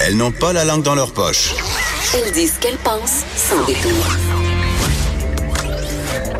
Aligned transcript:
Elles 0.00 0.16
n'ont 0.16 0.32
pas 0.32 0.52
la 0.52 0.64
langue 0.64 0.82
dans 0.82 0.94
leur 0.94 1.12
poche. 1.12 1.54
Elles 2.14 2.32
disent 2.32 2.54
ce 2.54 2.60
qu'elles 2.60 2.76
pensent 2.78 3.24
sans 3.36 3.64
détour. 3.64 4.06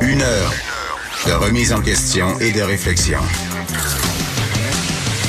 Une 0.00 0.22
heure 0.22 0.52
de 1.26 1.32
remise 1.32 1.72
en 1.72 1.80
question 1.80 2.38
et 2.40 2.52
de 2.52 2.62
réflexion. 2.62 3.18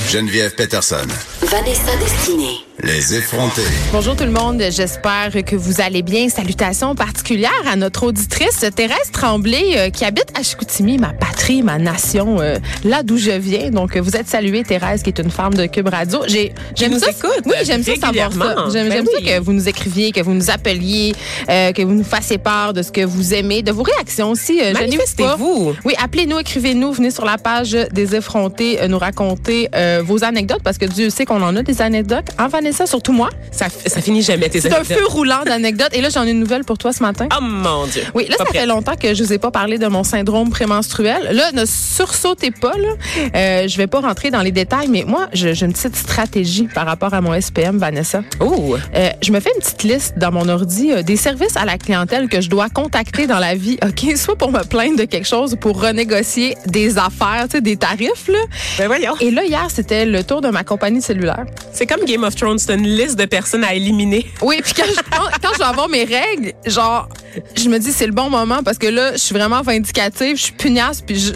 Geneviève 0.09 0.55
Peterson. 0.55 1.07
Vanessa 1.41 1.95
Destinée. 1.97 2.57
Les 2.83 3.15
effrontés. 3.15 3.61
Bonjour 3.91 4.15
tout 4.15 4.23
le 4.23 4.31
monde, 4.31 4.61
j'espère 4.69 5.31
que 5.45 5.55
vous 5.55 5.81
allez 5.81 6.03
bien. 6.03 6.29
Salutations 6.29 6.93
particulières 6.93 7.51
à 7.67 7.75
notre 7.75 8.03
auditrice 8.05 8.65
Thérèse 8.75 9.11
Tremblay 9.11 9.73
euh, 9.75 9.89
qui 9.89 10.05
habite 10.05 10.27
à 10.37 10.43
Chicoutimi, 10.43 10.99
ma 10.99 11.13
patrie, 11.13 11.63
ma 11.63 11.79
nation, 11.79 12.39
euh, 12.39 12.57
là 12.83 13.01
d'où 13.01 13.17
je 13.17 13.31
viens. 13.31 13.71
Donc 13.71 13.97
vous 13.97 14.15
êtes 14.15 14.27
saluée 14.27 14.63
Thérèse 14.63 15.01
qui 15.01 15.09
est 15.09 15.19
une 15.19 15.31
femme 15.31 15.55
de 15.55 15.65
Cube 15.65 15.87
Radio. 15.87 16.19
J'ai 16.27 16.53
j'aime 16.75 16.99
ça. 16.99 17.09
écoute 17.09 17.41
oui, 17.45 17.55
j'aime 17.63 17.83
ça 17.83 17.95
savoir 17.95 18.31
ça. 18.31 18.55
J'aime 18.71 18.89
Ben 18.89 19.05
oui. 19.07 19.25
ça 19.25 19.31
que 19.37 19.39
vous 19.43 19.53
nous 19.53 19.67
écriviez, 19.67 20.11
que 20.11 20.21
vous 20.21 20.33
nous 20.33 20.51
appeliez, 20.51 21.13
euh, 21.49 21.71
que 21.71 21.81
vous 21.81 21.93
nous 21.93 22.03
fassiez 22.03 22.37
part 22.37 22.73
de 22.73 22.83
ce 22.83 22.91
que 22.91 23.01
vous 23.01 23.33
aimez, 23.33 23.63
de 23.63 23.71
vos 23.71 23.83
réactions 23.83 24.31
aussi. 24.31 24.59
Euh. 24.61 24.73
Manifestez-vous. 24.73 25.75
Oui, 25.83 25.93
appelez-nous, 25.99 26.39
écrivez-nous, 26.39 26.93
venez 26.93 27.11
sur 27.11 27.25
la 27.25 27.37
page 27.39 27.71
des 27.71 28.15
effrontés 28.15 28.81
euh, 28.81 28.87
nous 28.87 28.99
raconter 28.99 29.69
euh, 29.75 30.03
vos 30.05 30.23
anecdotes 30.23 30.61
parce 30.63 30.77
que 30.77 30.85
Dieu 30.85 31.09
sait 31.09 31.25
qu'on 31.27 31.41
en 31.43 31.55
a 31.55 31.61
des 31.63 31.81
anecdotes. 31.81 32.27
En 32.39 32.47
Vanessa, 32.47 32.85
surtout 32.87 33.13
moi. 33.13 33.29
Ça, 33.51 33.67
ça 33.85 34.01
finit 34.01 34.21
jamais 34.21 34.49
tes 34.49 34.61
C'est 34.61 34.73
un 34.73 34.83
feu 34.83 35.05
roulant 35.07 35.43
d'anecdotes. 35.45 35.89
Et 35.93 36.01
là, 36.01 36.09
j'en 36.09 36.23
ai 36.25 36.31
une 36.31 36.39
nouvelle 36.39 36.63
pour 36.63 36.77
toi 36.77 36.93
ce 36.93 37.03
matin. 37.03 37.27
Oh 37.37 37.41
mon 37.41 37.85
Dieu. 37.85 38.03
Oui, 38.15 38.25
là, 38.29 38.37
Pas 38.37 38.45
ça 38.45 38.49
prête. 38.49 38.61
fait 38.61 38.67
longtemps 38.67 38.95
que 38.95 39.13
je 39.13 39.23
vous 39.23 39.33
ai 39.33 39.37
pas 39.37 39.51
parlé 39.51 39.77
de 39.77 39.87
mon 39.87 40.03
syndrome 40.03 40.49
prémenstruel. 40.49 41.29
Là, 41.31 41.51
ne 41.51 41.65
sursautez 41.65 42.51
pas, 42.51 42.73
là. 42.77 42.89
Euh, 43.35 43.67
je 43.67 43.77
vais 43.77 43.87
pas 43.87 43.99
rentrer 44.01 44.31
dans 44.31 44.41
les 44.41 44.51
détails, 44.51 44.87
mais 44.87 45.03
moi, 45.05 45.27
j'ai 45.33 45.49
une 45.63 45.73
petite 45.73 45.95
stratégie 45.95 46.67
par 46.73 46.85
rapport 46.85 47.13
à 47.13 47.21
mon 47.21 47.39
SPM, 47.39 47.77
Vanessa. 47.77 48.21
Oh, 48.39 48.75
Euh, 48.95 49.09
je 49.21 49.31
me 49.31 49.39
fais 49.39 49.51
une 49.55 49.61
petite 49.61 49.83
liste 49.83 50.17
dans 50.17 50.31
mon 50.31 50.47
ordi 50.49 50.91
euh, 50.91 51.01
des 51.03 51.17
services 51.17 51.57
à 51.57 51.65
la 51.65 51.77
clientèle 51.77 52.29
que 52.29 52.41
je 52.41 52.49
dois 52.49 52.69
contacter 52.69 53.27
dans 53.27 53.39
la 53.39 53.55
vie, 53.55 53.77
OK? 53.83 54.15
Soit 54.17 54.35
pour 54.37 54.51
me 54.51 54.63
plaindre 54.63 54.97
de 54.97 55.03
quelque 55.05 55.27
chose, 55.27 55.53
ou 55.53 55.57
pour 55.57 55.81
renégocier 55.81 56.55
des 56.67 56.97
affaires, 56.97 57.47
des 57.61 57.75
tarifs, 57.77 58.27
là. 58.27 58.39
ben 58.77 58.87
voyons. 58.87 59.13
Et 59.19 59.31
là, 59.31 59.43
hier, 59.43 59.67
c'était 59.73 60.05
le 60.05 60.23
tour 60.23 60.41
de 60.41 60.49
ma 60.49 60.63
compagnie 60.63 61.01
cellulaire. 61.17 61.45
C'est 61.73 61.85
comme 61.85 62.05
Game 62.05 62.23
of 62.23 62.35
Thrones, 62.35 62.59
c'est 62.59 62.73
une 62.73 62.87
liste 62.87 63.17
de 63.17 63.25
personnes 63.25 63.63
à 63.63 63.73
éliminer. 63.73 64.25
Oui, 64.41 64.59
puis 64.63 64.73
quand 64.73 64.85
je, 64.87 64.95
quand, 64.95 65.23
quand 65.41 65.53
je 65.53 65.59
vais 65.59 65.65
avoir 65.65 65.89
mes 65.89 66.03
règles, 66.05 66.53
genre, 66.65 67.09
je 67.55 67.69
me 67.69 67.77
dis 67.79 67.91
c'est 67.91 68.05
le 68.07 68.13
bon 68.13 68.29
moment 68.29 68.63
parce 68.63 68.77
que 68.77 68.87
là, 68.87 69.13
je 69.13 69.17
suis 69.17 69.35
vraiment 69.35 69.61
vindicative, 69.61 70.37
je 70.37 70.43
suis 70.43 70.53
pugnace, 70.53 71.01
puis 71.01 71.19
je, 71.19 71.33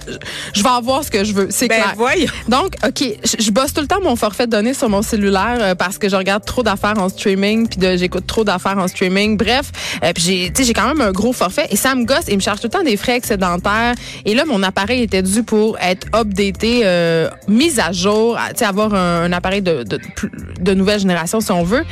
je 0.54 0.64
vais 0.64 0.70
avoir 0.70 1.04
ce 1.04 1.12
que 1.12 1.24
je 1.24 1.34
veux. 1.34 1.48
C'est 1.50 1.68
Ben 1.68 1.82
clair. 1.82 1.94
voyons. 1.96 2.28
Donc, 2.48 2.76
OK, 2.86 3.04
je, 3.24 3.44
je 3.44 3.52
bosse 3.52 3.74
tout 3.74 3.82
le 3.82 3.88
temps 3.88 4.02
mon 4.02 4.16
forfait 4.16 4.46
de 4.46 4.52
données 4.52 4.74
sur 4.74 4.90
mon 4.90 5.02
cellulaire 5.02 5.58
euh, 5.60 5.76
parce 5.76 5.98
que 5.98 6.10
je 6.10 6.16
regarde 6.16 6.46
trop 6.46 6.64
d'affaires 6.64 6.98
en 6.98 7.10
streaming, 7.10 7.68
puis 7.68 7.98
j'écoute 7.98 8.26
trop 8.28 8.44
d'affaires 8.44 8.78
en 8.78 8.88
streaming. 8.88 9.38
Bref, 9.38 9.72
euh, 10.04 10.12
puis 10.14 10.52
j'ai, 10.58 10.74
quand 10.74 10.88
même 10.88 11.02
un 11.02 11.12
gros 11.12 11.34
forfait 11.34 11.68
et 11.70 11.76
ça 11.76 11.96
me 11.96 12.06
gosse. 12.06 12.26
Il 12.28 12.36
me 12.36 12.42
charge 12.42 12.60
tout 12.60 12.68
le 12.68 12.72
temps 12.72 12.84
des 12.84 12.98
frais 12.98 13.18
excédentaires. 13.18 13.94
Et 14.26 14.34
là, 14.34 14.46
mon 14.46 14.64
appareil 14.64 15.04
était 15.04 15.22
dû 15.22 15.44
pour 15.44 15.78
être 15.80 16.08
updaté, 16.16 16.82
euh, 16.84 17.30
mis 17.48 17.80
à 17.80 17.92
jour, 17.92 18.38
à, 18.38 18.50
tu 18.50 18.60
sais, 18.60 18.66
avoir 18.66 18.94
un, 18.94 19.24
un 19.24 19.34
appareil 19.34 19.62
de, 19.62 19.71
de, 19.84 19.98
plus- 20.16 20.32
de 20.60 20.74
nouvelle 20.74 21.00
génération 21.00 21.42
si 21.42 21.52
on 21.52 21.64
veut. 21.64 21.84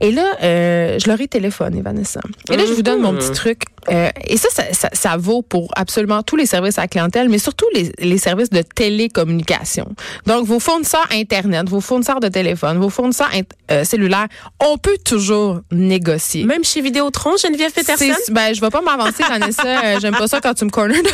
Et 0.00 0.10
là, 0.10 0.36
euh, 0.42 0.98
je 0.98 1.08
leur 1.08 1.20
ai 1.20 1.28
téléphoné, 1.28 1.82
Vanessa. 1.82 2.20
Et 2.50 2.56
là, 2.56 2.64
je 2.66 2.72
vous 2.72 2.82
donne 2.82 3.00
mon 3.00 3.14
petit 3.14 3.32
truc. 3.32 3.62
Euh, 3.90 4.10
et 4.26 4.36
ça 4.36 4.48
ça, 4.50 4.64
ça 4.72 4.90
ça 4.92 5.16
vaut 5.16 5.40
pour 5.40 5.70
absolument 5.74 6.22
tous 6.22 6.36
les 6.36 6.44
services 6.44 6.78
à 6.78 6.82
la 6.82 6.88
clientèle, 6.88 7.30
mais 7.30 7.38
surtout 7.38 7.64
les, 7.74 7.92
les 7.98 8.18
services 8.18 8.50
de 8.50 8.60
télécommunication. 8.62 9.94
Donc, 10.26 10.46
vos 10.46 10.60
fournisseurs 10.60 11.06
Internet, 11.12 11.68
vos 11.68 11.80
fournisseurs 11.80 12.20
de 12.20 12.28
téléphone, 12.28 12.78
vos 12.78 12.90
fournisseurs 12.90 13.30
euh, 13.70 13.84
cellulaires, 13.84 14.28
on 14.60 14.76
peut 14.78 14.98
toujours 15.04 15.60
négocier. 15.72 16.44
Même 16.44 16.64
chez 16.64 16.80
Vidéotron, 16.80 17.36
Geneviève 17.36 17.72
Peterson? 17.72 18.12
Ben, 18.30 18.54
je 18.54 18.60
vais 18.60 18.70
pas 18.70 18.82
m'avancer, 18.82 19.22
Vanessa. 19.28 19.62
Euh, 19.80 19.98
J'aime 20.00 20.14
pas 20.14 20.26
ça 20.26 20.40
quand 20.40 20.52
tu 20.52 20.64
me 20.64 20.70
corner 20.70 20.96
de 20.98 21.08
même. 21.08 21.12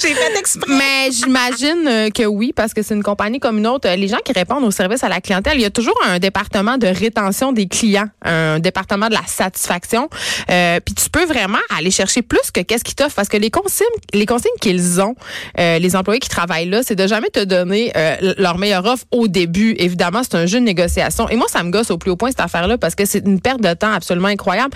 J'ai 0.00 0.14
fait 0.14 0.38
exprès. 0.38 0.72
Mais 0.72 1.10
j'imagine 1.10 1.86
euh, 1.86 2.10
que 2.10 2.24
oui, 2.24 2.52
parce 2.54 2.72
que 2.72 2.82
c'est 2.82 2.94
une 2.94 3.02
compagnie 3.02 3.40
comme 3.40 3.58
une 3.58 3.66
autre. 3.66 3.88
Les 3.88 4.08
gens 4.08 4.18
qui 4.24 4.32
répondent 4.32 4.64
aux 4.64 4.70
services 4.70 5.04
à 5.04 5.08
la 5.08 5.20
clientèle, 5.20 5.54
il 5.56 5.62
y 5.62 5.66
a 5.66 5.70
toujours 5.70 5.98
un 6.06 6.18
département 6.18 6.78
de 6.78 6.86
rétention 6.86 7.52
des 7.52 7.66
clients, 7.66 8.08
un 8.26 8.58
département 8.58 9.08
de 9.08 9.14
la 9.14 9.26
satisfaction. 9.26 10.08
Euh, 10.50 10.80
Puis 10.84 10.94
tu 10.94 11.08
peux 11.10 11.24
vraiment 11.24 11.58
aller 11.76 11.90
chercher 11.90 12.22
plus 12.22 12.50
que 12.52 12.60
qu'est-ce 12.60 12.84
qu'ils 12.84 12.94
t'offrent, 12.94 13.14
parce 13.14 13.28
que 13.28 13.36
les 13.36 13.50
consignes, 13.50 13.86
les 14.12 14.26
consignes 14.26 14.50
qu'ils 14.60 15.00
ont, 15.00 15.14
euh, 15.58 15.78
les 15.78 15.96
employés 15.96 16.20
qui 16.20 16.28
travaillent 16.28 16.68
là, 16.68 16.82
c'est 16.82 16.96
de 16.96 17.06
jamais 17.06 17.28
te 17.28 17.42
donner 17.44 17.92
euh, 17.96 18.34
leur 18.38 18.58
meilleure 18.58 18.84
offre 18.84 19.04
au 19.10 19.28
début. 19.28 19.74
Évidemment, 19.78 20.22
c'est 20.22 20.36
un 20.36 20.46
jeu 20.46 20.58
de 20.58 20.64
négociation. 20.64 21.28
Et 21.28 21.36
moi, 21.36 21.46
ça 21.48 21.62
me 21.62 21.70
gosse 21.70 21.90
au 21.90 21.98
plus 21.98 22.10
haut 22.10 22.16
point 22.16 22.30
cette 22.30 22.40
affaire-là, 22.40 22.78
parce 22.78 22.94
que 22.94 23.04
c'est 23.04 23.24
une 23.24 23.40
perte 23.40 23.60
de 23.60 23.72
temps 23.74 23.92
absolument 23.92 24.28
incroyable. 24.28 24.74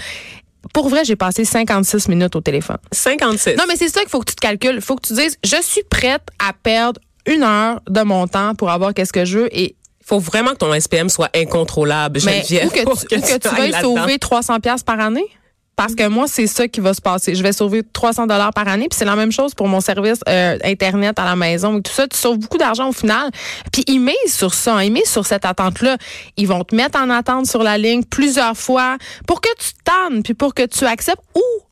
Pour 0.75 0.89
vrai, 0.89 1.05
j'ai 1.05 1.16
passé 1.16 1.44
56 1.44 2.09
minutes 2.09 2.37
au 2.37 2.41
téléphone. 2.41 2.77
56. 2.93 3.56
Non, 3.56 3.65
mais 3.66 3.77
c'est 3.77 3.89
ça 3.89 4.00
qu'il 4.00 4.10
faut 4.10 4.21
que 4.21 4.31
tu 4.31 4.37
te 4.37 4.41
calcules. 4.41 4.75
Il 4.75 4.83
faut 4.83 4.94
que 4.94 5.06
tu 5.06 5.15
dises, 5.15 5.37
je 5.43 5.56
suis 5.62 5.83
prête 5.89 6.22
à 6.39 6.53
perdre 6.53 7.00
une 7.27 7.43
heure 7.43 7.81
de 7.89 8.03
mon 8.03 8.27
temps 8.27 8.55
pour 8.55 8.71
avoir 8.71 8.94
qu'est-ce 8.94 9.12
que 9.12 9.25
je 9.25 9.39
veux 9.41 9.56
et 9.56 9.77
faut 10.10 10.19
vraiment 10.19 10.50
que 10.50 10.56
ton 10.56 10.78
SPM 10.78 11.09
soit 11.09 11.31
incontrôlable, 11.37 12.19
mais 12.25 12.43
Geneviève. 12.43 12.66
ou 12.66 12.71
que 12.71 12.82
pour 12.82 12.98
tu, 12.98 13.16
ou 13.16 13.21
que 13.21 13.38
tu 13.38 13.54
veuilles 13.54 13.81
sauver 13.81 14.19
300 14.19 14.59
pièces 14.59 14.82
par 14.82 14.98
année? 14.98 15.26
Parce 15.76 15.94
que 15.94 16.09
moi, 16.09 16.26
c'est 16.26 16.48
ça 16.48 16.66
qui 16.66 16.81
va 16.81 16.94
se 16.94 17.00
passer. 17.00 17.37
Je 17.37 17.43
vais 17.44 17.53
sauver 17.53 17.82
300 17.93 18.26
dollars 18.26 18.53
par 18.53 18.66
année, 18.66 18.88
puis 18.88 18.98
c'est 18.98 19.04
la 19.04 19.15
même 19.15 19.31
chose 19.31 19.54
pour 19.54 19.69
mon 19.69 19.81
service 19.81 20.19
euh, 20.28 20.59
internet 20.65 21.16
à 21.21 21.25
la 21.25 21.37
maison 21.37 21.78
et 21.78 21.82
tout 21.82 21.93
ça. 21.93 22.09
Tu 22.09 22.19
sauves 22.19 22.38
beaucoup 22.38 22.59
d'argent 22.59 22.88
au 22.88 22.93
final. 22.93 23.31
Puis 23.72 23.84
ils 23.87 24.00
misent 24.00 24.34
sur 24.34 24.53
ça, 24.53 24.75
hein. 24.75 24.82
ils 24.82 24.93
misent 24.93 25.09
sur 25.09 25.25
cette 25.25 25.44
attente-là. 25.44 25.97
Ils 26.37 26.48
vont 26.48 26.65
te 26.65 26.75
mettre 26.75 26.98
en 26.98 27.09
attente 27.09 27.47
sur 27.47 27.62
la 27.62 27.78
ligne 27.78 28.03
plusieurs 28.03 28.56
fois 28.56 28.98
pour 29.28 29.41
que 29.41 29.48
tu 29.59 29.71
tannes, 29.84 30.25
puis 30.25 30.34
pour 30.34 30.54
que 30.54 30.66
tu 30.66 30.84
acceptes 30.87 31.22
ou 31.37 31.62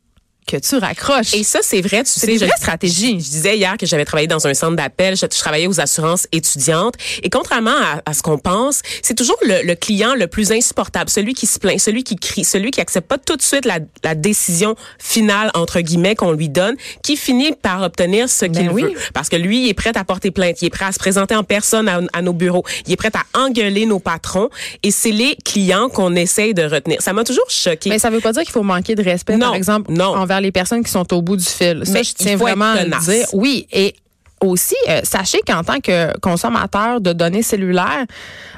que 0.49 0.57
tu 0.57 0.77
raccroches. 0.77 1.35
Et 1.35 1.45
ça, 1.45 1.61
c'est 1.63 1.81
vrai, 1.81 2.03
tu 2.03 2.11
sais. 2.11 2.33
je- 2.39 2.45
vraies 2.45 2.51
stratégies. 2.59 3.21
Je, 3.21 3.25
je 3.27 3.31
disais 3.31 3.57
hier 3.57 3.77
que 3.79 3.87
j'avais 3.87 4.05
travaillé 4.05 4.27
dans 4.27 4.47
un 4.47 4.55
centre 4.55 4.75
d'appel, 4.77 5.17
je, 5.17 5.27
je 5.33 5.39
travaillais 5.39 5.67
aux 5.67 5.81
assurances 5.81 6.27
étudiantes. 6.33 6.95
Et 7.23 7.31
contrairement 7.31 7.71
à, 7.77 8.03
à 8.05 8.15
ce 8.15 8.23
qu'on 8.23 8.39
pense, 8.39 8.83
c'est 9.03 9.15
toujours 9.15 9.39
le, 9.43 9.65
le 9.67 9.75
client 9.75 10.15
le 10.15 10.27
plus 10.27 10.51
insupportable, 10.51 11.11
celui 11.11 11.35
qui 11.35 11.47
se 11.47 11.59
plaint, 11.59 11.79
celui 11.79 12.03
qui 12.03 12.17
crie, 12.17 12.45
celui 12.45 12.71
qui 12.71 12.81
accepte 12.81 13.07
pas 13.09 13.19
tout 13.19 13.37
de 13.37 13.43
suite 13.43 13.65
la, 13.65 13.79
la 14.03 14.15
décision 14.15 14.75
finale, 14.99 15.51
entre 15.55 15.81
guillemets, 15.81 16.15
qu'on 16.15 16.33
lui 16.33 16.49
donne, 16.49 16.75
qui 17.03 17.17
finit 17.17 17.53
par 17.53 17.83
obtenir 17.83 18.29
ce 18.29 18.45
qu'il 18.47 18.67
Ben 18.67 18.71
oui. 18.73 18.83
veut. 18.83 18.95
Parce 19.15 19.29
que 19.29 19.37
lui, 19.37 19.65
il 19.65 19.69
est 19.69 19.75
prêt 19.75 19.93
à 19.97 20.05
porter 20.05 20.31
plainte, 20.31 20.63
il 20.63 20.67
est 20.67 20.71
prêt 20.71 20.87
à 20.87 20.93
se 20.93 20.99
présenter 20.99 21.35
en 21.37 21.45
personne 21.45 21.89
à, 21.89 22.01
à 22.13 22.23
nos 22.23 22.33
bureaux, 22.33 22.65
il 22.87 22.93
est 22.93 22.97
prêt 22.97 23.11
à 23.15 23.39
engueuler 23.39 23.87
nos 23.87 23.99
patrons. 24.01 24.49
Et 24.83 24.91
c'est 24.91 25.11
les 25.13 25.37
clients 25.45 25.89
qu'on 25.89 26.15
essaye 26.17 26.55
de 26.55 26.63
retenir. 26.63 27.01
Ça 27.03 27.13
m'a 27.13 27.25
toujours 27.25 27.49
choqué. 27.51 27.91
Mais 27.91 27.99
ça 27.99 28.11
veut 28.11 28.21
pas 28.21 28.33
dire 28.33 28.43
qu'il 28.43 28.53
faut 28.53 28.63
manquer 28.63 28.95
de 28.95 29.03
respect, 29.03 29.35
Non, 29.37 29.47
par 29.47 29.55
exemple, 29.55 29.93
non. 29.93 30.15
envers 30.17 30.38
les 30.41 30.53
personnes 30.53 30.83
qui 30.83 30.91
sont 30.91 31.13
au 31.13 31.23
bout 31.23 31.37
du 31.37 31.45
fil. 31.45 31.83
Ça, 31.85 31.93
Mais 31.93 32.05
je 32.05 32.15
tiens 32.15 32.37
vraiment 32.37 32.73
à 32.73 32.85
le 32.85 33.05
dire. 33.05 33.27
Oui, 33.33 33.67
et 33.73 33.95
aussi, 34.41 34.77
euh, 34.89 35.01
sachez 35.03 35.41
qu'en 35.47 35.63
tant 35.63 35.81
que 35.81 36.17
consommateur 36.21 37.01
de 37.01 37.13
données 37.13 37.43
cellulaires, 37.43 38.07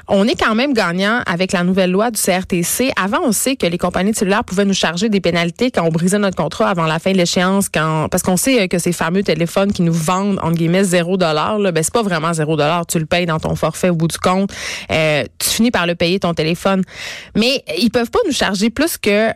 on 0.07 0.27
est 0.27 0.39
quand 0.39 0.55
même 0.55 0.73
gagnant 0.73 1.21
avec 1.25 1.51
la 1.51 1.63
nouvelle 1.63 1.91
loi 1.91 2.11
du 2.11 2.19
CRTC. 2.19 2.91
Avant, 3.01 3.19
on 3.23 3.31
sait 3.31 3.55
que 3.55 3.65
les 3.65 3.77
compagnies 3.77 4.11
de 4.11 4.15
cellulaires 4.15 4.43
pouvaient 4.43 4.65
nous 4.65 4.73
charger 4.73 5.09
des 5.09 5.21
pénalités 5.21 5.71
quand 5.71 5.83
on 5.83 5.89
brisait 5.89 6.19
notre 6.19 6.35
contrat 6.35 6.69
avant 6.69 6.85
la 6.85 6.99
fin 6.99 7.11
de 7.11 7.17
l'échéance, 7.17 7.69
parce 7.69 8.23
qu'on 8.23 8.37
sait 8.37 8.63
euh, 8.63 8.67
que 8.67 8.77
ces 8.77 8.91
fameux 8.91 9.23
téléphones 9.23 9.71
qui 9.71 9.81
nous 9.81 9.93
vendent 9.93 10.39
entre 10.41 10.55
guillemets 10.55 10.83
zéro 10.83 11.17
dollar, 11.17 11.59
ben 11.59 11.83
c'est 11.83 11.93
pas 11.93 12.03
vraiment 12.03 12.33
zéro 12.33 12.55
dollar. 12.55 12.85
Tu 12.85 12.99
le 12.99 13.05
payes 13.05 13.25
dans 13.25 13.39
ton 13.39 13.55
forfait 13.55 13.89
au 13.89 13.95
bout 13.95 14.07
du 14.07 14.17
compte. 14.17 14.51
Euh, 14.91 15.23
tu 15.39 15.49
finis 15.49 15.71
par 15.71 15.87
le 15.87 15.95
payer 15.95 16.19
ton 16.19 16.33
téléphone. 16.33 16.83
Mais 17.35 17.63
ils 17.77 17.89
peuvent 17.89 18.11
pas 18.11 18.19
nous 18.25 18.33
charger 18.33 18.69
plus 18.69 18.97
que 18.97 19.29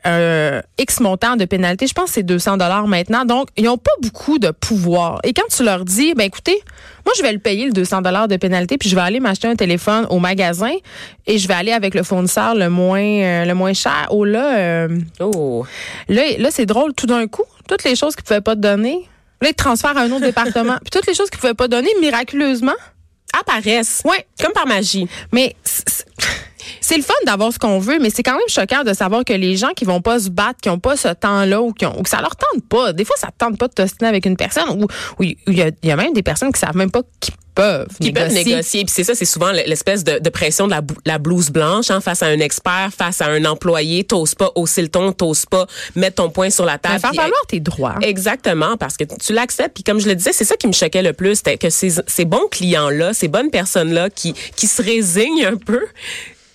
X 0.77 1.00
montant 1.00 1.35
de 1.35 1.45
pénalité. 1.45 1.88
Je 1.88 1.94
pense 1.94 2.06
que 2.06 2.16
c'est 2.16 2.23
200 2.23 2.57
dollars 2.57 2.88
maintenant. 2.88 3.25
Donc, 3.25 3.50
ils 3.57 3.67
ont 3.69 3.77
pas 3.77 3.91
beaucoup 4.01 4.39
de 4.39 4.51
pouvoir. 4.51 5.19
Et 5.23 5.33
quand 5.33 5.47
tu 5.50 5.63
leur 5.63 5.85
dis, 5.85 6.13
ben 6.13 6.25
écoutez, 6.35 6.62
moi 7.06 7.13
je 7.18 7.22
vais 7.22 7.31
le 7.31 7.40
payer 7.40 7.66
le 7.66 7.72
200 7.72 8.01
dollars 8.01 8.28
de 8.28 8.35
pénalité, 8.35 8.78
puis 8.78 8.90
je 8.90 8.96
vais 8.96 9.01
aller 9.01 9.19
m'acheter 9.22 9.47
un 9.47 9.56
téléphone 9.56 10.06
au 10.09 10.19
magasin 10.19 10.73
et 11.27 11.38
je 11.38 11.48
vais 11.48 11.54
aller 11.54 11.71
avec 11.71 11.94
le 11.95 12.04
fournisseur 12.04 12.56
le 12.56 12.69
moins 12.69 13.00
euh, 13.01 13.45
le 13.45 13.54
moins 13.54 13.74
cher. 13.74 14.07
Oh 14.09 14.25
là, 14.25 14.57
euh, 14.57 15.00
Oh. 15.21 15.65
là, 16.09 16.24
là 16.38 16.50
c'est 16.51 16.65
drôle. 16.65 16.94
Tout 16.94 17.07
d'un 17.07 17.27
coup, 17.27 17.44
toutes 17.69 17.83
les 17.86 17.95
choses 17.95 18.15
qu'ils 18.15 18.25
pouvaient 18.25 18.42
pas 18.42 18.56
te 18.56 18.62
donner, 18.62 19.07
là 19.42 19.50
ils 19.50 19.54
te 19.54 19.63
transfèrent 19.63 19.98
à 19.98 20.01
un 20.01 20.12
autre 20.12 20.25
département. 20.25 20.75
Puis 20.81 20.89
toutes 20.92 21.07
les 21.07 21.13
choses 21.13 21.30
qu'ils 21.30 21.39
pouvaient 21.39 21.54
pas 21.54 21.68
donner 21.68 21.89
miraculeusement. 22.01 22.74
Apparaissent. 23.39 24.01
Ouais. 24.06 24.25
Comme 24.42 24.54
par 24.54 24.68
magie. 24.68 25.07
Mais 25.31 25.56
c'est- 26.81 26.97
le 26.97 27.03
fun 27.03 27.13
d'avoir 27.25 27.51
ce 27.53 27.59
qu'on 27.59 27.79
veut, 27.79 28.00
mais 28.00 28.09
c'est 28.09 28.23
quand 28.23 28.33
même 28.38 28.47
choquant 28.47 28.83
de 28.83 28.94
savoir 28.94 29.23
que 29.25 29.33
les 29.33 29.57
gens 29.57 29.71
qui 29.75 29.85
vont 29.85 30.01
pas 30.01 30.19
se 30.19 30.29
battre, 30.29 30.59
qui 30.62 30.69
ont 30.69 30.79
pas 30.79 30.95
ce 30.97 31.09
temps-là 31.09 31.62
ou, 31.62 31.73
qui 31.73 31.85
ont- 31.85 32.00
ou 32.00 32.03
que 32.03 32.09
ça 32.09 32.21
leur 32.21 32.35
tente 32.35 32.63
pas. 32.69 32.94
Des 32.94 33.06
fois, 33.06 33.15
ça 33.17 33.27
te 33.27 33.38
tente 33.38 33.57
pas 33.57 33.67
de 33.67 33.73
t'ostiner 33.73 34.07
avec 34.09 34.25
une 34.25 34.38
personne 34.38 34.69
ou 34.83 34.88
il 35.23 35.35
y, 35.47 35.62
a- 35.62 35.71
il 35.83 35.89
y 35.89 35.91
a 35.91 35.95
même 35.95 36.13
des 36.13 36.23
personnes 36.23 36.51
qui 36.51 36.59
savent 36.59 36.75
même 36.77 36.91
pas 36.91 37.01
qu'ils 37.19 37.33
peuvent 37.53 37.88
qui 38.01 38.12
peuvent 38.12 38.27
négocier. 38.33 38.51
négocier. 38.56 38.83
Puis 38.83 38.94
c'est 38.94 39.03
ça, 39.06 39.15
c'est 39.15 39.23
souvent 39.23 39.51
l'espèce 39.53 40.03
de, 40.03 40.19
de 40.19 40.29
pression 40.29 40.67
de 40.67 40.75
la, 41.06 41.17
blouse 41.19 41.50
blanche 41.51 41.89
hein, 41.89 42.01
face 42.01 42.21
à 42.21 42.25
un 42.25 42.39
expert, 42.39 42.89
face 42.97 43.21
à 43.21 43.27
un 43.27 43.45
employé. 43.45 44.03
T'oses 44.03 44.35
pas 44.35 44.51
hausser 44.56 44.81
le 44.81 44.89
ton, 44.89 45.13
t'oses 45.13 45.45
pas 45.45 45.65
mettre 45.95 46.15
ton 46.18 46.29
poing 46.29 46.50
sur 46.50 46.65
la 46.65 46.77
table. 46.77 47.00
faire 47.00 47.13
valoir 47.13 47.39
tes 47.47 47.61
droits. 47.61 47.95
Exactement, 48.01 48.75
parce 48.75 48.97
que 48.97 49.06
tu 49.06 49.31
l'acceptes. 49.31 49.73
Puis 49.75 49.83
comme 49.83 50.00
je 50.01 50.07
le 50.07 50.15
disais, 50.15 50.33
c'est 50.33 50.44
ça 50.44 50.57
qui 50.57 50.68
me 50.68 50.73
choquait 50.73 51.01
le 51.01 51.13
plus, 51.13 51.35
c'était 51.35 51.57
que 51.57 51.69
ces, 51.69 51.94
ces 52.07 52.25
bons 52.25 52.47
clients-là, 52.51 53.13
ces 53.13 53.29
bonnes 53.29 53.50
personnes-là 53.51 54.09
qui, 54.09 54.33
qui 54.57 54.68
se 54.68 54.81
résignent 54.81 55.45
un 55.45 55.56
peu, 55.56 55.79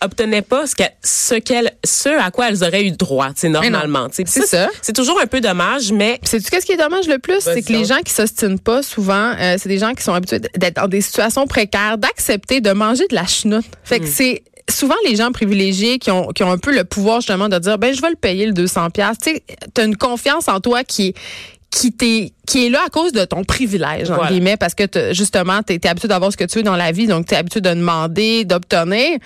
obtenaient 0.02 0.42
pas 0.42 0.66
ce, 0.66 0.74
que, 0.74 0.84
ce, 1.02 1.34
qu'elles, 1.34 1.72
ce 1.84 2.08
à 2.08 2.30
quoi 2.30 2.48
elles 2.48 2.64
auraient 2.64 2.84
eu 2.84 2.90
droit, 2.92 3.32
tu 3.32 3.48
normalement. 3.48 4.08
tu 4.08 4.22
C'est 4.26 4.46
ça. 4.46 4.68
C'est 4.82 4.94
toujours 4.94 5.20
un 5.20 5.26
peu 5.26 5.40
dommage, 5.40 5.92
mais 5.92 6.18
Puis 6.20 6.30
sais-tu 6.30 6.50
qu'est-ce 6.50 6.66
qui 6.66 6.72
est 6.72 6.76
dommage 6.76 7.06
le 7.06 7.18
plus? 7.18 7.40
C'est 7.40 7.62
que 7.62 7.72
les 7.72 7.84
gens 7.84 7.98
qui 8.04 8.12
s'ostinent 8.12 8.58
pas 8.58 8.82
souvent, 8.82 9.34
euh, 9.38 9.56
c'est 9.58 9.68
des 9.68 9.78
gens 9.78 9.92
qui 9.94 10.02
sont 10.02 10.14
habitués 10.14 10.40
d'être 10.56 10.76
dans 10.76 10.88
des 10.88 11.00
situations 11.00 11.46
précaires, 11.46 11.98
d'accepter 11.98 12.60
de 12.60 12.72
manger 12.72 13.06
de 13.08 13.14
la 13.14 13.26
chenoute. 13.26 13.64
Fait 13.84 14.00
que 14.00 14.06
c'est 14.06 14.42
souvent 14.70 14.94
les 15.04 15.16
gens 15.16 15.32
privilégiés 15.32 15.98
qui 15.98 16.10
ont, 16.10 16.28
qui 16.28 16.42
ont 16.44 16.50
un 16.50 16.58
peu 16.58 16.74
le 16.74 16.84
pouvoir 16.84 17.20
justement 17.20 17.48
de 17.48 17.58
dire, 17.58 17.78
ben 17.78 17.94
je 17.94 18.00
vais 18.00 18.10
le 18.10 18.16
payer 18.16 18.46
le 18.46 18.52
200 18.52 18.90
pièces. 18.90 19.18
Tu 19.22 19.40
t'as 19.74 19.84
une 19.84 19.96
confiance 19.96 20.48
en 20.48 20.60
toi 20.60 20.84
qui 20.84 21.14
qui 21.70 21.92
t'est 21.92 22.32
qui 22.46 22.66
est 22.66 22.68
là 22.68 22.80
à 22.84 22.90
cause 22.90 23.12
de 23.12 23.24
ton 23.24 23.44
privilège 23.44 24.10
entre 24.10 24.14
Voilà. 24.16 24.30
guillemets 24.32 24.56
parce 24.56 24.74
que 24.74 24.82
justement 25.12 25.62
tu 25.62 25.74
es 25.74 25.86
habitué 25.86 26.08
d'avoir 26.08 26.32
ce 26.32 26.36
que 26.36 26.42
tu 26.44 26.58
veux 26.58 26.64
dans 26.64 26.74
la 26.76 26.90
vie 26.90 27.06
donc 27.06 27.26
tu 27.26 27.34
es 27.34 27.36
habitué 27.36 27.60
de 27.60 27.70
demander 27.70 28.44
d'obtenir 28.44 29.18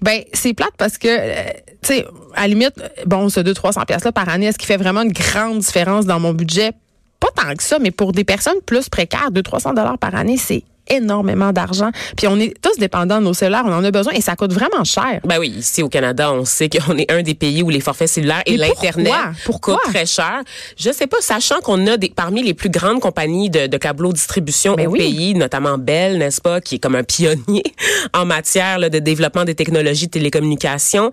ben 0.00 0.22
c'est 0.32 0.54
plate 0.54 0.72
parce 0.76 0.98
que 0.98 1.06
euh, 1.08 1.44
tu 1.82 1.94
sais 1.94 2.06
à 2.34 2.42
la 2.42 2.48
limite 2.48 2.74
bon 3.06 3.28
ce 3.28 3.38
2 3.38 3.54
300 3.54 3.82
pièces 3.86 4.02
là 4.04 4.10
par 4.10 4.28
année 4.28 4.46
est-ce 4.46 4.58
qu'il 4.58 4.66
fait 4.66 4.76
vraiment 4.76 5.02
une 5.02 5.12
grande 5.12 5.58
différence 5.60 6.04
dans 6.04 6.18
mon 6.18 6.32
budget? 6.32 6.72
Pas 7.20 7.28
tant 7.36 7.54
que 7.54 7.62
ça 7.62 7.78
mais 7.78 7.92
pour 7.92 8.10
des 8.12 8.24
personnes 8.24 8.60
plus 8.66 8.88
précaires 8.88 9.30
2 9.30 9.40
300 9.42 9.74
dollars 9.74 9.98
par 9.98 10.16
année 10.16 10.36
c'est 10.36 10.64
énormément 10.88 11.52
d'argent 11.52 11.90
puis 12.16 12.26
on 12.26 12.38
est 12.38 12.54
tous 12.60 12.78
dépendants 12.78 13.18
de 13.18 13.24
nos 13.24 13.34
cellulaires 13.34 13.64
on 13.66 13.72
en 13.72 13.84
a 13.84 13.90
besoin 13.90 14.12
et 14.12 14.20
ça 14.20 14.36
coûte 14.36 14.52
vraiment 14.52 14.84
cher 14.84 15.20
Ben 15.24 15.38
oui, 15.38 15.48
ici 15.48 15.82
au 15.82 15.88
Canada, 15.88 16.32
on 16.32 16.44
sait 16.44 16.68
qu'on 16.68 16.96
est 16.98 17.10
un 17.10 17.22
des 17.22 17.34
pays 17.34 17.62
où 17.62 17.70
les 17.70 17.80
forfaits 17.80 18.08
cellulaires 18.08 18.42
et 18.46 18.56
l'internet 18.56 19.12
pourquoi? 19.44 19.76
Coûtent 19.76 19.92
très 19.94 20.06
cher. 20.06 20.42
Je 20.76 20.90
sais 20.90 21.06
pas, 21.06 21.16
sachant 21.20 21.60
qu'on 21.60 21.86
a 21.86 21.96
des 21.96 22.08
parmi 22.14 22.42
les 22.42 22.54
plus 22.54 22.68
grandes 22.70 23.00
compagnies 23.00 23.50
de, 23.50 23.66
de 23.66 23.76
câbleau 23.76 24.12
distribution 24.12 24.74
Ben 24.74 24.86
au 24.86 24.90
oui. 24.90 24.98
pays, 24.98 25.34
notamment 25.34 25.78
Bell, 25.78 26.18
n'est-ce 26.18 26.40
pas, 26.40 26.60
qui 26.60 26.76
est 26.76 26.78
comme 26.78 26.94
un 26.94 27.02
pionnier 27.04 27.62
en 28.12 28.24
matière 28.26 28.78
là, 28.78 28.90
de 28.90 28.98
développement 28.98 29.44
des 29.44 29.54
technologies 29.54 30.06
de 30.06 30.12
télécommunications. 30.12 31.10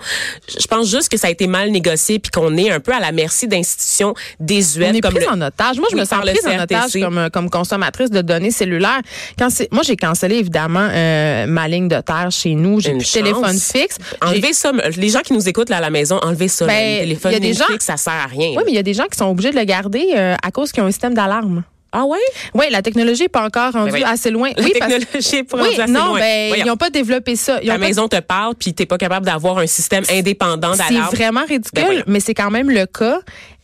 Je 0.59 0.65
pense 0.67 0.89
juste 0.89 1.09
que 1.09 1.17
ça 1.17 1.27
a 1.27 1.29
été 1.31 1.47
mal 1.47 1.71
négocié 1.71 2.19
puis 2.19 2.31
qu'on 2.31 2.55
est 2.57 2.69
un 2.69 2.79
peu 2.79 2.93
à 2.93 2.99
la 2.99 3.11
merci 3.11 3.47
d'institutions 3.47 4.13
désuètes 4.39 4.91
On 4.93 4.97
est 4.97 5.01
comme 5.01 5.13
prise 5.13 5.25
le- 5.27 5.33
en 5.33 5.41
otage. 5.41 5.77
Moi, 5.77 5.87
je 5.91 5.95
Oui, 5.95 6.01
me 6.01 6.05
sens 6.05 6.19
prise 6.21 6.45
en 6.45 6.63
otage 6.63 6.93
comme, 7.01 7.17
euh, 7.17 7.29
comme 7.29 7.49
consommatrice 7.49 8.09
de 8.11 8.21
données 8.21 8.51
cellulaires. 8.51 9.01
Quand 9.37 9.49
c'est, 9.61 9.71
moi, 9.73 9.83
j'ai 9.83 9.95
cancellé 9.95 10.35
évidemment 10.37 10.87
euh, 10.91 11.45
ma 11.47 11.67
ligne 11.67 11.87
de 11.87 11.99
terre 12.01 12.29
chez 12.31 12.55
nous. 12.55 12.79
J'ai 12.79 12.91
plus 12.91 13.07
de 13.07 13.11
téléphone 13.19 13.57
fixe. 13.57 13.97
Enlevez 14.21 14.53
ça, 14.53 14.71
les 14.97 15.09
gens 15.09 15.21
qui 15.21 15.33
nous 15.33 15.47
écoutent 15.47 15.69
là 15.69 15.77
à 15.77 15.81
la 15.81 15.89
maison, 15.89 16.19
enlevez 16.23 16.47
ça. 16.47 16.65
Ben, 16.65 16.95
le 16.95 17.01
téléphone 17.01 17.31
il 17.31 17.33
y 17.33 17.37
a 17.37 17.39
des 17.39 17.53
gens- 17.53 17.59
Netflix, 17.61 17.85
ça 17.85 17.97
sert 17.97 18.13
à 18.13 18.27
rien. 18.27 18.49
Oui, 18.57 18.63
mais 18.65 18.71
il 18.71 18.75
y 18.75 18.79
a 18.79 18.83
des 18.83 18.93
gens 18.93 19.05
qui 19.11 19.17
sont 19.17 19.25
obligés 19.29 19.51
de 19.51 19.55
le 19.57 19.63
garder 19.65 20.11
euh, 20.15 20.35
à 20.41 20.51
cause 20.51 20.71
qu'ils 20.71 20.83
ont 20.83 20.87
un 20.87 20.91
système 20.91 21.13
d'alarme. 21.13 21.63
Ah 21.93 22.05
ouais? 22.05 22.17
Oui, 22.53 22.65
la 22.71 22.81
technologie 22.81 23.23
n'est 23.23 23.27
pas 23.29 23.43
encore 23.45 23.73
rendue 23.73 23.91
Ben 23.91 23.97
oui. 23.97 24.03
assez 24.05 24.31
loin. 24.31 24.51
La 24.55 24.63
oui, 24.63 24.71
technologie 24.71 25.35
est 25.35 25.43
pas 25.43 25.57
oui, 25.57 25.63
rendue 25.69 25.81
assez 25.81 25.91
non, 25.91 26.05
loin. 26.07 26.19
ben, 26.19 26.47
Voyons. 26.47 26.63
ils 26.63 26.67
n'ont 26.69 26.77
pas 26.77 26.89
développé 26.89 27.35
ça. 27.35 27.59
Ils 27.61 27.69
ont 27.69 27.73
Ta 27.73 27.79
pas- 27.79 27.85
maison 27.85 28.07
te 28.07 28.19
parle 28.21 28.55
puis 28.55 28.73
t'es 28.73 28.85
pas 28.85 28.97
capable 28.97 29.25
d'avoir 29.25 29.57
un 29.57 29.67
système 29.67 30.05
indépendant 30.09 30.71
C'est 30.73 30.93
d'alarme. 30.93 31.13
vraiment 31.13 31.41
Ben 31.41 31.55
ridicule, 31.55 32.03
mais 32.07 32.21
c'est 32.21 32.33
quand 32.33 32.49
même 32.49 32.69
le 32.69 32.85
cas. 32.85 33.19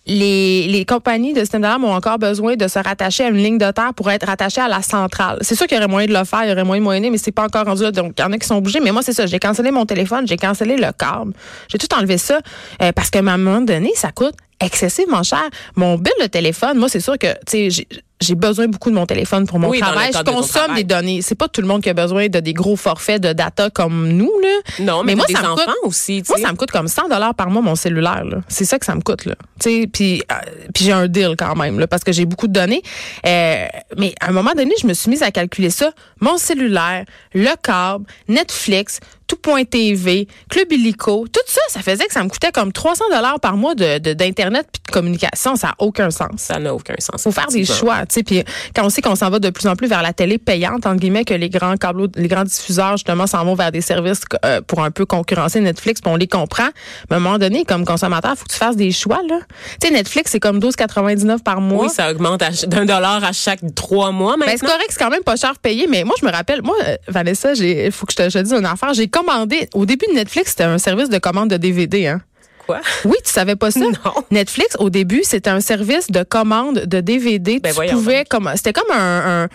Les, 0.08 0.68
les 0.68 0.86
compagnies 0.86 1.34
de 1.34 1.42
système 1.42 1.62
d'alarme 1.62 1.84
ont 1.84 1.94
encore 1.94 2.18
besoin 2.18 2.56
de 2.56 2.68
se 2.68 2.80
rattacher 2.80 3.26
à 3.26 3.30
une 3.30 3.38
ligne 3.38 3.58
de 3.58 3.70
terre 3.72 3.94
pour 3.96 4.10
être 4.10 4.26
rattachées 4.26 4.62
à 4.62 4.68
la 4.68 4.82
centrale. 4.82 5.38
C'est 5.42 5.56
sûr 5.56 5.68
qu'il 5.68 5.76
y 5.76 5.80
aurait 5.80 5.90
moyen 5.90 6.08
de 6.08 6.14
le 6.18 6.24
faire, 6.24 6.44
il 6.46 6.50
y 6.50 6.52
aurait 6.52 6.64
moyen 6.64 6.82
de 6.82 6.86
moyenner, 6.86 7.10
mais 7.10 7.18
c'est 7.18 7.32
pas 7.32 7.44
encore 7.44 7.66
rendu 7.66 7.84
là. 7.84 7.92
Donc, 7.92 8.14
il 8.18 8.22
y 8.22 8.24
en 8.24 8.32
a 8.32 8.38
qui 8.38 8.48
sont 8.48 8.56
obligés. 8.56 8.80
Mais 8.80 8.92
moi, 8.92 9.02
c'est 9.02 9.14
ça. 9.14 9.26
J'ai 9.26 9.40
cancellé 9.40 9.72
mon 9.72 9.86
téléphone, 9.86 10.26
j'ai 10.28 10.38
cancellé 10.38 10.78
le 10.78 10.92
câble. 10.98 11.34
J'ai 11.68 11.78
tout 11.78 11.94
enlevé 11.94 12.18
ça 12.18 12.40
euh, 12.82 12.92
parce 12.94 13.10
qu'à 13.10 13.20
un 13.20 13.38
moment 13.38 13.62
donné, 13.62 13.92
ça 13.96 14.12
coûte 14.12 14.36
excessivement 14.60 15.24
cher. 15.24 15.44
Mon 15.76 15.98
bill 15.98 16.14
de 16.22 16.28
téléphone, 16.28 16.78
moi, 16.78 16.90
c'est 16.90 17.00
sûr 17.00 17.18
que, 17.18 17.28
tu 17.46 17.70
sais, 17.70 17.88
j'ai- 18.22 18.36
besoin 18.36 18.68
beaucoup 18.68 18.90
de 18.90 18.96
mon 18.96 19.06
téléphone 19.06 19.46
pour 19.48 19.60
mon 19.60 19.70
Oui, 19.70 19.80
travail. 19.80 20.12
Je 20.14 20.22
consomme 20.24 20.76
des 20.76 20.84
données. 20.84 21.22
C'est 21.22 21.36
pas 21.36 21.48
tout 21.48 21.62
le 21.62 21.68
monde 21.68 21.82
qui 21.82 21.90
a 21.90 21.94
besoin 21.94 22.28
de 22.28 22.40
des 22.40 22.54
gros 22.54 22.76
forfaits 22.76 23.22
de 23.22 23.34
data 23.34 23.70
comme 23.70 24.10
nous, 24.10 24.32
là. 24.42 24.84
Non, 24.84 25.04
mais, 25.04 25.16
moi, 25.16 25.26
ça 25.32 25.42
me 25.42 25.56
coûte- 25.56 25.74
aussi. 25.84 26.24
moi, 26.30 26.38
ça 26.40 26.52
me 26.52 26.58
coûte 26.58 26.72
comme 26.72 26.88
100 26.88 27.10
dollars 27.10 27.34
par 27.36 27.50
mois 27.50 27.62
mon 27.62 27.76
cellulaire. 27.76 28.24
C'est 28.48 28.66
ça 28.66 28.78
que 28.80 28.86
ça 28.86 28.96
me 28.96 29.02
coûte 29.02 29.26
là. 29.26 29.36
Tu 29.60 29.82
sais, 29.82 29.88
puis 29.92 30.22
euh, 30.32 30.36
puis 30.74 30.86
j'ai 30.86 30.92
un 30.92 31.08
deal 31.08 31.36
quand 31.38 31.56
même 31.56 31.80
là, 31.80 31.88
parce 31.88 32.04
que 32.04 32.12
j'ai 32.12 32.26
beaucoup 32.26 32.48
de 32.48 32.54
données. 32.54 32.82
Euh, 33.26 33.66
mais 33.98 34.14
à 34.22 34.30
un 34.30 34.32
moment 34.32 34.52
donné, 34.56 34.74
je 34.82 34.86
me 34.88 34.94
suis 34.94 35.10
mise 35.10 35.24
à 35.24 35.32
calculer 35.32 35.70
ça. 35.72 35.92
Mon 36.20 36.38
cellulaire, 36.38 37.06
le 37.34 37.50
câble, 37.62 38.06
Netflix, 38.28 39.00
tout.tv, 39.28 40.28
Club 40.50 40.72
Illico, 40.72 41.26
tout 41.32 41.40
ça, 41.48 41.62
ça 41.70 41.82
faisait 41.82 42.06
que 42.06 42.14
ça 42.14 42.24
me 42.24 42.30
coûtait 42.30 42.52
comme 42.52 42.72
300 42.72 43.06
dollars 43.12 43.40
par 43.40 43.58
mois 43.58 43.76
de 43.76 43.98
d'internet 44.14 44.68
puis 44.72 44.82
de 44.86 44.92
communication. 44.92 45.56
Ça 45.56 45.70
a 45.70 45.76
aucun 45.80 46.12
sens. 46.12 46.30
Ça 46.38 46.60
n'a 46.60 46.74
aucun 46.74 46.96
sens. 47.00 47.24
Faut 47.24 47.32
faire 47.32 47.48
des 47.48 47.66
choix, 47.66 48.06
tu 48.08 48.16
sais. 48.16 48.24
Puis 48.24 48.44
quand 48.76 48.86
on 48.86 48.90
sait 48.90 49.02
qu'on 49.02 49.16
s'en 49.16 49.30
va 49.30 49.40
de 49.40 49.50
plus 49.50 49.68
en 49.68 49.76
plus 49.76 49.88
vers 49.88 50.02
la 50.02 50.14
télé 50.14 50.38
payante, 50.38 50.86
entre 50.86 51.00
guillemets, 51.00 51.26
que 51.26 51.34
les 51.34 51.50
grands 51.50 51.76
câbles, 51.78 52.08
les 52.16 52.28
grands 52.28 52.44
diffuseurs 52.44 52.94
justement 52.98 53.28
s'en 53.28 53.44
vont 53.46 53.56
vers 53.56 53.72
des 53.72 53.82
services 53.82 54.22
euh, 54.46 54.62
pour 54.62 54.84
un 54.84 54.92
peu 54.92 55.06
concurrencer 55.06 55.60
Netflix, 55.60 56.02
puis 56.02 56.12
on 56.12 56.16
les 56.16 56.28
comprend. 56.28 56.68
Mais 57.10 57.16
à 57.16 57.18
un 57.18 57.20
moment 57.22 57.38
donné, 57.38 57.66
comme 57.66 57.86
consommateur, 57.86 58.36
faut 58.38 58.46
que 58.46 58.52
tu 58.52 58.58
fasses 58.58 58.76
des 58.76 58.92
choix 58.92 59.22
là. 59.28 59.40
Tu 59.82 59.88
sais, 59.88 59.94
Netflix 59.94 60.32
c'est 60.32 60.40
comme 60.40 60.60
12,99 60.60 61.44
par 61.44 61.62
mois. 61.62 61.84
Oui, 61.86 61.90
ça 61.90 62.12
augmente 62.12 62.44
d'un 62.68 62.86
dollar 62.86 63.24
à 63.24 63.32
chaque 63.32 63.60
trois 63.76 64.12
mois 64.12 64.36
Ben, 64.38 64.46
c'est 64.48 64.52
maintenant. 64.54 64.70
correct, 64.70 64.88
c'est 64.90 65.00
quand 65.00 65.10
même 65.10 65.24
pas 65.24 65.36
cher 65.36 65.54
payé, 65.60 65.88
mais 65.90 66.04
moi, 66.04 66.16
je 66.20 66.26
me 66.26 66.32
rappelle, 66.32 66.62
moi, 66.62 66.76
euh, 66.88 66.96
Vanessa, 67.08 67.54
il 67.54 67.92
faut 67.92 68.06
que 68.06 68.14
je 68.14 68.18
te, 68.18 68.30
je 68.30 68.38
te 68.40 68.44
dise 68.44 68.54
une 68.54 68.66
affaire. 68.66 68.94
J'ai 68.94 69.08
commandé, 69.08 69.68
au 69.74 69.86
début 69.86 70.06
de 70.08 70.14
Netflix, 70.14 70.52
c'était 70.52 70.64
un 70.64 70.78
service 70.78 71.10
de 71.10 71.18
commande 71.18 71.50
de 71.50 71.58
DVD, 71.58 72.08
hein. 72.08 72.22
Quoi? 72.68 72.82
Oui, 73.06 73.16
tu 73.26 73.32
savais 73.32 73.56
pas 73.56 73.72
ça? 73.72 73.80
Non. 74.06 74.14
Netflix, 74.30 74.76
au 74.80 74.90
début, 74.90 75.22
c'était 75.24 75.50
un 75.50 75.62
service 75.62 76.12
de 76.12 76.22
commande 76.24 76.80
de 76.86 77.00
DVD. 77.00 77.60
Ben 77.60 77.74
tu 77.74 77.94
pouvais, 77.94 78.26
comme, 78.30 78.52
c'était 78.56 78.74
comme 78.74 78.92
un, 78.94 79.46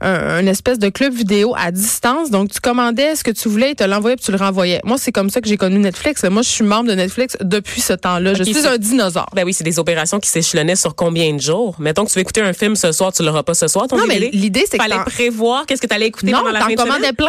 un, 0.00 0.06
un- 0.08 0.40
une 0.40 0.48
espèce 0.48 0.78
de 0.78 0.88
club 0.88 1.12
vidéo 1.12 1.54
à 1.56 1.70
distance. 1.70 2.30
Donc, 2.30 2.50
tu 2.50 2.60
commandais 2.60 3.14
ce 3.14 3.22
que 3.22 3.30
tu 3.30 3.48
voulais, 3.48 3.70
ils 3.72 3.76
te 3.76 3.84
l'envoyaient 3.84 4.16
puis 4.16 4.24
tu 4.24 4.32
le 4.32 4.38
renvoyais. 4.38 4.80
Moi, 4.84 4.96
c'est 4.98 5.12
comme 5.12 5.30
ça 5.30 5.40
que 5.40 5.48
j'ai 5.48 5.56
connu 5.56 5.78
Netflix. 5.78 6.24
Moi, 6.24 6.42
je 6.42 6.48
suis 6.48 6.64
membre 6.64 6.88
de 6.88 6.94
Netflix 6.94 7.36
depuis 7.42 7.80
ce 7.80 7.92
temps-là. 7.92 8.34
je 8.34 8.42
suis 8.42 8.66
un 8.66 8.78
dinosaure. 8.78 9.28
Ben 9.34 9.44
oui, 9.44 9.52
c'est 9.52 9.64
des 9.64 9.78
opérations 9.78 10.18
qui 10.18 10.30
s'échelonnaient 10.30 10.76
sur 10.76 10.94
combien 10.94 11.32
de 11.34 11.40
jours? 11.40 11.76
Mettons 11.78 12.04
que 12.04 12.10
tu 12.10 12.14
veux 12.16 12.22
écouter 12.22 12.40
un 12.40 12.52
film 12.54 12.74
ce 12.76 12.90
soir, 12.92 13.12
tu 13.12 13.22
l'auras 13.22 13.42
pas 13.42 13.54
ce 13.54 13.68
soir, 13.68 13.86
ton 13.88 13.96
Non, 13.98 14.04
mais 14.08 14.18
l'idée, 14.18 14.64
c'est 14.70 14.78
que 14.78 14.82
Fallait 14.82 15.04
prévoir 15.04 15.66
qu'est-ce 15.66 15.82
que 15.82 15.86
tu 15.86 15.94
allais 15.94 16.06
écouter 16.06 16.32
non, 16.32 16.38
pendant 16.38 16.50
la 16.52 16.60
t'en 16.60 16.64
fin 16.66 16.72
de 16.74 16.78
semaine? 16.78 16.92
commandais 16.92 17.12
plein. 17.12 17.28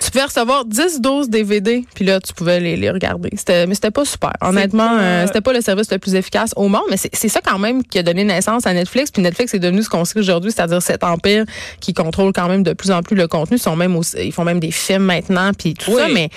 Tu 0.00 0.10
pouvais 0.12 0.24
recevoir 0.24 0.64
10 0.64 1.00
doses 1.00 1.28
DVD, 1.28 1.84
puis 1.94 2.04
là, 2.04 2.20
tu 2.20 2.32
pouvais 2.32 2.60
les, 2.60 2.76
les 2.76 2.90
regarder. 2.90 3.30
C'était, 3.36 3.66
mais 3.66 3.74
c'était 3.74 3.90
pas 3.90 4.04
super. 4.04 4.32
Honnêtement, 4.40 4.88
pas- 4.88 5.00
euh, 5.02 5.26
c'était 5.26 5.40
pas 5.40 5.52
le 5.52 5.60
service 5.60 5.90
le 5.90 5.98
plus 5.98 6.14
efficace 6.14 6.52
au 6.56 6.68
monde, 6.68 6.82
mais 6.88 6.96
c'est, 6.96 7.10
c'est 7.12 7.28
ça 7.28 7.40
quand 7.44 7.58
même 7.58 7.82
qui 7.84 7.98
a 7.98 8.02
donné 8.04 8.22
naissance 8.24 8.66
à 8.66 8.72
Netflix. 8.72 9.10
Puis 9.10 9.22
Netflix 9.22 9.54
est 9.54 9.58
devenu 9.58 9.82
ce 9.82 9.88
qu'on 9.88 10.04
sait 10.04 10.18
aujourd'hui, 10.18 10.52
c'est-à-dire 10.52 10.80
cet 10.80 11.02
empire 11.04 11.44
qui 11.80 11.94
contrôle 11.94 12.32
quand 12.32 12.48
même 12.48 12.62
de 12.62 12.72
plus 12.74 12.90
en 12.92 13.02
plus 13.02 13.16
le 13.16 13.26
contenu. 13.26 13.56
Ils, 13.56 13.60
sont 13.60 13.74
même 13.76 13.96
aussi- 13.96 14.16
ils 14.22 14.32
font 14.32 14.44
même 14.44 14.60
des 14.60 14.70
films 14.70 15.02
maintenant, 15.02 15.50
puis 15.52 15.74
tout 15.74 15.90
Oui. 15.90 15.96
ça, 16.00 16.08
mais, 16.08 16.30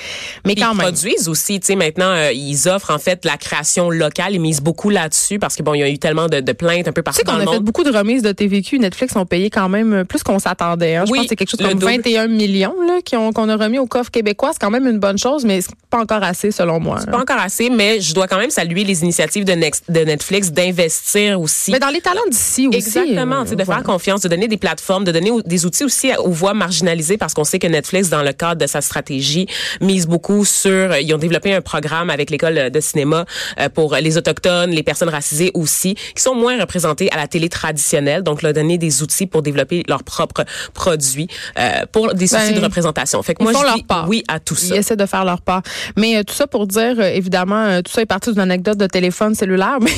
mais 0.46 0.54
Puis 0.56 0.64
quand 0.64 0.72
ils 0.74 0.78
même. 0.78 0.88
produisent 0.88 1.30
aussi, 1.30 1.60
tu 1.60 1.68
sais, 1.68 1.76
maintenant, 1.76 2.10
euh, 2.12 2.32
ils 2.34 2.68
offrent 2.68 2.90
en 2.92 3.00
fait 3.00 3.24
la 3.26 3.38
création 3.38 3.90
locale. 3.92 4.34
Ils 4.34 4.42
misent 4.42 4.62
beaucoup 4.62 4.90
là-dessus 4.90 5.38
parce 5.38 5.56
que 5.56 5.62
bon, 5.64 5.76
il 5.76 5.80
y 5.82 5.84
a 5.84 5.90
eu 5.90 6.00
tellement 6.00 6.28
de, 6.28 6.40
de 6.40 6.52
plaintes 6.52 6.88
un 6.88 6.92
peu 6.94 7.02
Tu 7.02 7.04
partout 7.04 7.20
sais 7.20 7.26
dans 7.26 7.34
qu'on 7.46 7.52
a 7.52 7.54
fait 7.54 7.60
beaucoup 7.60 7.84
de 7.84 7.92
remises 7.96 8.24
de 8.24 8.32
TVQ. 8.32 8.80
Netflix 8.80 9.16
ont 9.16 9.26
payé 9.28 9.50
quand 9.52 9.70
même 9.70 10.04
plus 10.06 10.24
qu'on 10.24 10.40
s'attendait. 10.40 10.96
hein. 10.96 11.04
Je 11.06 11.12
Oui, 11.12 11.20
pense 11.20 11.26
que 11.26 11.30
c'est 11.30 11.36
quelque 11.36 11.52
chose 11.52 11.60
comme 11.60 11.78
double. 11.80 11.92
21 11.92 12.28
millions 12.28 12.76
là, 12.88 13.02
qui 13.06 13.16
ont- 13.16 13.32
qu'on 13.32 13.51
a 13.52 13.58
remis 13.58 13.80
au 13.80 13.86
coffre 13.88 14.12
québécois. 14.12 14.50
C'est 14.54 14.60
quand 14.60 14.72
même 14.72 14.88
une 14.88 15.00
bonne 15.00 15.18
chose, 15.18 15.46
mais 15.46 15.62
c'est 15.62 15.72
pas 15.90 16.00
encore 16.00 16.24
assez 16.24 16.52
selon 16.52 16.80
moi. 16.80 17.00
Pas 17.10 17.20
encore 17.20 17.40
assez, 17.40 17.70
mais 17.70 18.00
je 18.02 18.14
dois 18.14 18.28
quand 18.28 18.38
même 18.38 18.50
saluer 18.50 18.84
les 18.84 19.02
initiatives 19.04 19.46
de, 19.46 19.54
Next- 19.54 19.84
de 19.90 20.00
Netflix 20.02 20.52
d'investir 20.52 21.40
aussi. 21.40 21.72
Mais 21.72 21.80
dans 21.80 21.90
les 21.90 22.02
talents 22.02 22.22
d'ici 22.30 22.68
aussi. 22.68 22.78
Exactement, 22.78 23.42
euh, 23.42 23.44
de 23.44 23.64
voilà. 23.64 23.76
faire 23.82 23.84
confiance, 23.84 24.22
de 24.22 24.28
donner 24.30 24.48
des 24.48 24.58
plateformes, 24.58 25.04
de 25.04 25.12
donner 25.12 25.32
des 25.46 25.66
outils 25.66 25.84
aussi 25.84 26.12
aux 26.18 26.32
voix 26.32 26.54
marginalisées 26.54 27.18
parce 27.18 27.34
qu'on 27.34 27.44
sait 27.44 27.60
que 27.60 27.68
Netflix, 27.68 28.10
dans 28.10 28.24
le 28.24 28.34
cadre 28.34 28.62
de 28.62 28.68
sa 28.68 28.82
stratégie, 28.82 29.48
mise 29.82 30.08
beaucoup 30.08 30.46
sur, 30.46 30.72
euh, 30.72 31.00
ils 31.02 31.14
ont 31.14 31.18
développé 31.18 31.54
un 31.54 31.62
programme 31.62 32.10
avec 32.10 32.30
l'école 32.30 32.70
de 32.72 32.80
cinéma 32.80 33.26
euh, 33.60 33.70
pour 33.70 33.96
les 33.96 34.18
autochtones, 34.18 34.72
les 34.72 34.84
personnes 34.84 35.10
racisées 35.10 35.52
aussi, 35.54 35.96
qui 36.16 36.22
sont 36.22 36.36
moins 36.36 36.60
représentées 36.60 37.12
à 37.12 37.18
la 37.18 37.28
télé 37.28 37.50
traditionnelle, 37.50 38.24
donc 38.24 38.42
leur 38.42 38.54
donner 38.54 38.78
des 38.78 39.02
outils 39.04 39.28
pour 39.28 39.42
développer 39.42 39.84
leurs 39.88 40.04
propres 40.04 40.46
produits, 40.74 41.28
euh, 41.60 41.86
pour 41.92 42.14
des 42.14 42.28
Ben, 42.28 42.44
outils 42.46 42.54
de 42.54 42.64
représentation. 42.64 43.22
Fait 43.24 43.34
que 43.36 43.41
ils 43.42 43.44
moi, 43.44 43.54
font 43.54 43.60
je 43.62 43.66
leur 43.66 43.76
dis 43.76 43.84
part. 43.84 44.08
oui 44.08 44.24
à 44.28 44.40
tout 44.40 44.56
ça. 44.56 44.76
Ils 44.76 44.78
essaient 44.78 44.96
de 44.96 45.06
faire 45.06 45.26
leur 45.26 45.42
part. 45.42 45.62
Mais 45.98 46.18
euh, 46.18 46.24
tout 46.24 46.34
ça 46.34 46.48
pour 46.48 46.68
dire, 46.68 46.96
euh, 46.98 47.10
évidemment, 47.14 47.64
euh, 47.64 47.82
tout 47.82 47.92
ça 47.92 48.02
est 48.02 48.06
parti 48.06 48.32
d'une 48.32 48.40
anecdote 48.42 48.78
de 48.78 48.88
téléphone 48.88 49.36
cellulaire. 49.36 49.78
Mais 49.82 49.92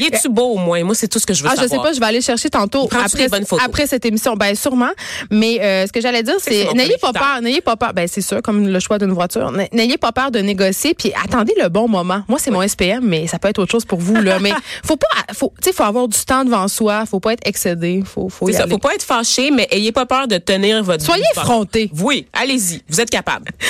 Y 0.00 0.06
es-tu 0.06 0.28
beau 0.28 0.52
au 0.52 0.58
moins? 0.58 0.82
Moi, 0.84 0.94
c'est 0.94 1.08
tout 1.08 1.18
ce 1.18 1.26
que 1.26 1.34
je 1.34 1.42
veux 1.42 1.48
ah, 1.50 1.54
je 1.60 1.66
sais 1.66 1.76
pas, 1.76 1.92
je 1.92 2.00
vais 2.00 2.06
aller 2.06 2.20
chercher 2.20 2.50
tantôt 2.50 2.88
après, 2.92 3.28
après 3.64 3.86
cette 3.86 4.04
émission? 4.04 4.34
Ben 4.34 4.54
sûrement. 4.54 4.90
Mais 5.30 5.86
ce 5.86 5.92
que 5.92 6.00
j'allais 6.00 6.22
dire, 6.22 6.36
C'est 6.38 6.72
n'ayez 6.74 6.98
pas 6.98 7.12
peur, 7.12 7.40
n'ayez 7.42 7.60
pas 7.60 7.76
peur. 7.76 7.92
Ben 7.94 8.08
c'est 8.08 8.20
sûr, 8.20 8.42
comme 8.42 8.66
le 8.68 8.80
choix 8.80 8.98
d'une 8.98 9.12
voiture. 9.12 9.52
N'ayez 9.72 9.98
pas 9.98 10.12
peur 10.12 10.30
de 10.30 10.38
négocier, 10.40 10.94
puis 10.94 11.12
attendez 11.22 11.54
le 11.60 11.68
bon 11.68 11.88
moment. 11.88 12.22
Moi, 12.28 12.38
c'est 12.38 12.50
mon 12.50 12.66
SPM, 12.66 13.04
mais 13.04 13.26
ça 13.26 13.38
peut 13.38 13.48
être 13.48 13.58
autre 13.58 13.72
chose 13.72 13.84
pour 13.84 13.98
vous 13.98 14.16
là. 14.16 14.38
mais 14.40 14.52
faut 14.84 14.96
pas, 14.96 15.06
faut, 15.34 15.52
tu 15.62 15.70
sais, 15.70 15.74
faut 15.74 15.82
avoir 15.82 16.08
du 16.08 16.18
temps 16.18 16.44
devant 16.44 16.68
soi. 16.68 17.06
Faut 17.06 17.20
pas 17.20 17.32
être 17.32 17.46
excédé. 17.46 18.02
Faut, 18.04 18.28
faut 18.28 18.48
y 18.48 18.52
ça, 18.52 18.62
aller. 18.62 18.72
faut 18.72 18.78
pas 18.78 18.94
être 18.94 19.02
fâché, 19.02 19.50
mais 19.50 19.66
ayez 19.70 19.92
pas 19.92 20.06
peur 20.06 20.28
de 20.28 20.38
tenir 20.38 20.82
votre 20.82 21.04
Soyez 21.04 21.24
effrontés. 21.36 21.90
Oui, 22.00 22.26
allez-y, 22.56 22.82
vous 22.88 23.00
êtes 23.00 23.10
capable. 23.10 23.50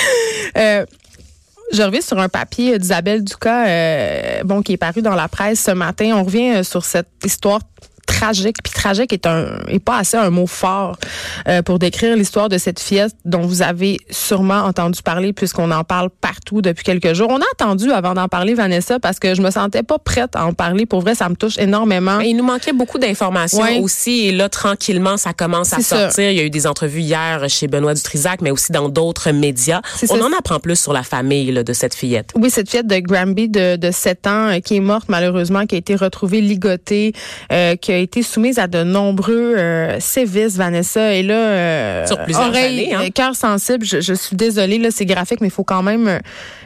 Euh, 0.55 0.85
je 1.73 1.83
reviens 1.83 2.01
sur 2.01 2.17
un 2.17 2.29
papier 2.29 2.79
d'Isabelle 2.79 3.23
Ducas, 3.23 3.67
euh, 3.67 4.43
bon, 4.43 4.61
qui 4.61 4.73
est 4.73 4.77
paru 4.77 5.01
dans 5.01 5.13
la 5.13 5.27
presse 5.27 5.59
ce 5.61 5.71
matin. 5.71 6.13
On 6.15 6.23
revient 6.23 6.55
euh, 6.55 6.63
sur 6.63 6.85
cette 6.85 7.09
histoire 7.23 7.59
tragique. 8.07 8.57
Puis 8.63 8.73
tragique 8.73 9.13
est 9.13 9.27
un 9.27 9.59
est 9.67 9.79
pas 9.79 9.97
assez 9.97 10.17
un 10.17 10.31
mot 10.31 10.47
fort 10.47 10.97
euh, 11.47 11.61
pour 11.61 11.77
décrire 11.77 12.15
l'histoire 12.15 12.49
de 12.49 12.57
cette 12.57 12.79
fillette 12.79 13.13
dont 13.25 13.41
vous 13.41 13.61
avez 13.61 13.99
sûrement 14.09 14.61
entendu 14.61 15.01
parler 15.03 15.33
puisqu'on 15.33 15.69
en 15.71 15.83
parle 15.83 16.09
partout 16.09 16.61
depuis 16.61 16.83
quelques 16.83 17.13
jours. 17.13 17.27
On 17.29 17.39
a 17.39 17.45
attendu 17.53 17.91
avant 17.91 18.13
d'en 18.13 18.27
parler, 18.27 18.55
Vanessa, 18.55 18.99
parce 18.99 19.19
que 19.19 19.35
je 19.35 19.41
me 19.41 19.51
sentais 19.51 19.83
pas 19.83 19.99
prête 19.99 20.35
à 20.35 20.45
en 20.45 20.53
parler. 20.53 20.85
Pour 20.85 21.01
vrai, 21.01 21.13
ça 21.13 21.29
me 21.29 21.35
touche 21.35 21.57
énormément. 21.59 22.17
Mais 22.17 22.29
il 22.29 22.37
nous 22.37 22.43
manquait 22.43 22.73
beaucoup 22.73 22.97
d'informations 22.97 23.81
aussi. 23.81 24.27
Et 24.27 24.31
là, 24.31 24.49
tranquillement, 24.49 25.17
ça 25.17 25.33
commence 25.33 25.73
à 25.73 25.81
sortir. 25.81 26.31
Il 26.31 26.37
y 26.37 26.39
a 26.39 26.43
eu 26.43 26.49
des 26.49 26.65
entrevues 26.65 27.01
hier 27.01 27.45
chez 27.49 27.67
Benoît 27.67 27.93
Dutrisac, 27.93 28.41
mais 28.41 28.51
aussi 28.51 28.71
dans 28.71 28.89
d'autres 28.89 29.31
médias. 29.31 29.81
On 30.09 30.21
en 30.21 30.31
apprend 30.37 30.59
plus 30.59 30.79
sur 30.79 30.93
la 30.93 31.03
famille 31.03 31.51
de 31.51 31.73
cette 31.73 31.93
fillette. 31.93 32.31
Oui, 32.35 32.49
cette 32.49 32.69
fillette 32.69 32.87
de 32.87 32.99
Granby 32.99 33.49
de, 33.49 33.75
de 33.75 33.91
7 33.91 34.27
ans 34.27 34.47
euh, 34.47 34.59
qui 34.59 34.77
est 34.77 34.81
morte 34.81 35.07
malheureusement, 35.09 35.65
qui 35.65 35.75
a 35.75 35.77
été 35.77 35.95
retrouvée 35.95 36.41
ligotée, 36.41 37.13
euh, 37.51 37.75
qui 37.75 37.91
a 37.97 38.01
été 38.01 38.23
soumise 38.23 38.59
à 38.59 38.67
de 38.67 38.83
nombreux 38.83 39.55
euh, 39.57 39.99
sévices, 39.99 40.55
Vanessa. 40.55 41.13
Et 41.13 41.23
là, 41.23 41.35
euh, 41.35 42.07
sur 42.07 42.23
plusieurs 42.23 42.49
oreille, 42.49 42.93
années, 42.93 43.07
hein? 43.07 43.09
cœur 43.13 43.35
sensible, 43.35 43.85
je, 43.85 44.01
je, 44.01 44.13
suis 44.13 44.35
désolée, 44.35 44.77
là, 44.77 44.89
c'est 44.91 45.05
graphique, 45.05 45.41
mais 45.41 45.47
il 45.47 45.51
faut 45.51 45.63
quand 45.63 45.83
même 45.83 46.07
euh, 46.07 46.19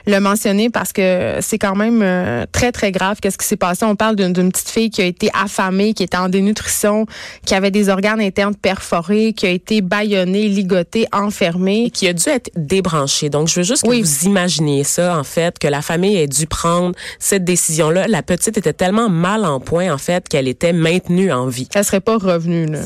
le 0.08 0.20
mentionner 0.20 0.70
parce 0.70 0.94
que 0.94 1.38
c'est 1.42 1.58
quand 1.58 1.76
même 1.76 2.02
euh, 2.02 2.46
très, 2.52 2.72
très 2.72 2.92
grave. 2.92 3.18
Qu'est-ce 3.22 3.38
qui 3.38 3.46
s'est 3.46 3.58
passé? 3.58 3.86
On 3.86 3.96
parle 3.96 4.16
d'une 4.16 4.52
petite 4.52 4.70
fille 4.70 4.90
qui 4.90 5.02
a 5.02 5.06
été 5.06 5.30
affamée, 5.34 5.94
qui 5.94 6.04
était 6.04 6.18
en 6.18 6.30
dénutrition, 6.30 7.06
qui 7.46 7.54
avait 7.54 7.72
des 7.72 7.90
organes 7.90 8.22
internes 8.22 8.56
perforés, 8.56 9.34
qui 9.34 9.46
a 9.46 9.50
été 9.50 9.82
bâillonnée, 9.82 10.48
ligotée, 10.48 11.06
enfermée. 11.12 11.86
Et 11.86 11.90
qui 11.92 12.08
a 12.08 12.14
dû 12.14 12.28
être 12.30 12.50
débranchée. 12.56 13.30
Donc, 13.30 13.48
je 13.48 13.60
veux 13.60 13.64
juste 13.64 13.84
que 13.84 13.90
Oui. 13.90 14.02
vous 14.02 14.26
imaginiez 14.26 14.84
ça, 14.84 15.18
en 15.18 15.24
fait, 15.24 15.60
que 15.60 15.68
la 15.68 15.82
famille 15.82 16.18
ait 16.18 16.28
dû 16.28 16.48
prendre 16.48 16.96
cette 17.20 17.44
décision-là. 17.44 18.08
La 18.08 18.24
petite 18.24 18.58
était 18.58 18.74
tellement 18.74 19.10
mal 19.10 19.46
en 19.46 19.60
point, 19.60 19.94
en 19.94 19.98
fait, 19.98 20.28
qu'elle 20.28 20.48
était 20.48 20.74
maintenue 20.74 21.21
en 21.30 21.48
vie. 21.48 21.68
Elle 21.76 21.84
serait 21.84 22.00
pas 22.00 22.18
revenue. 22.18 22.68
Là. 22.68 22.80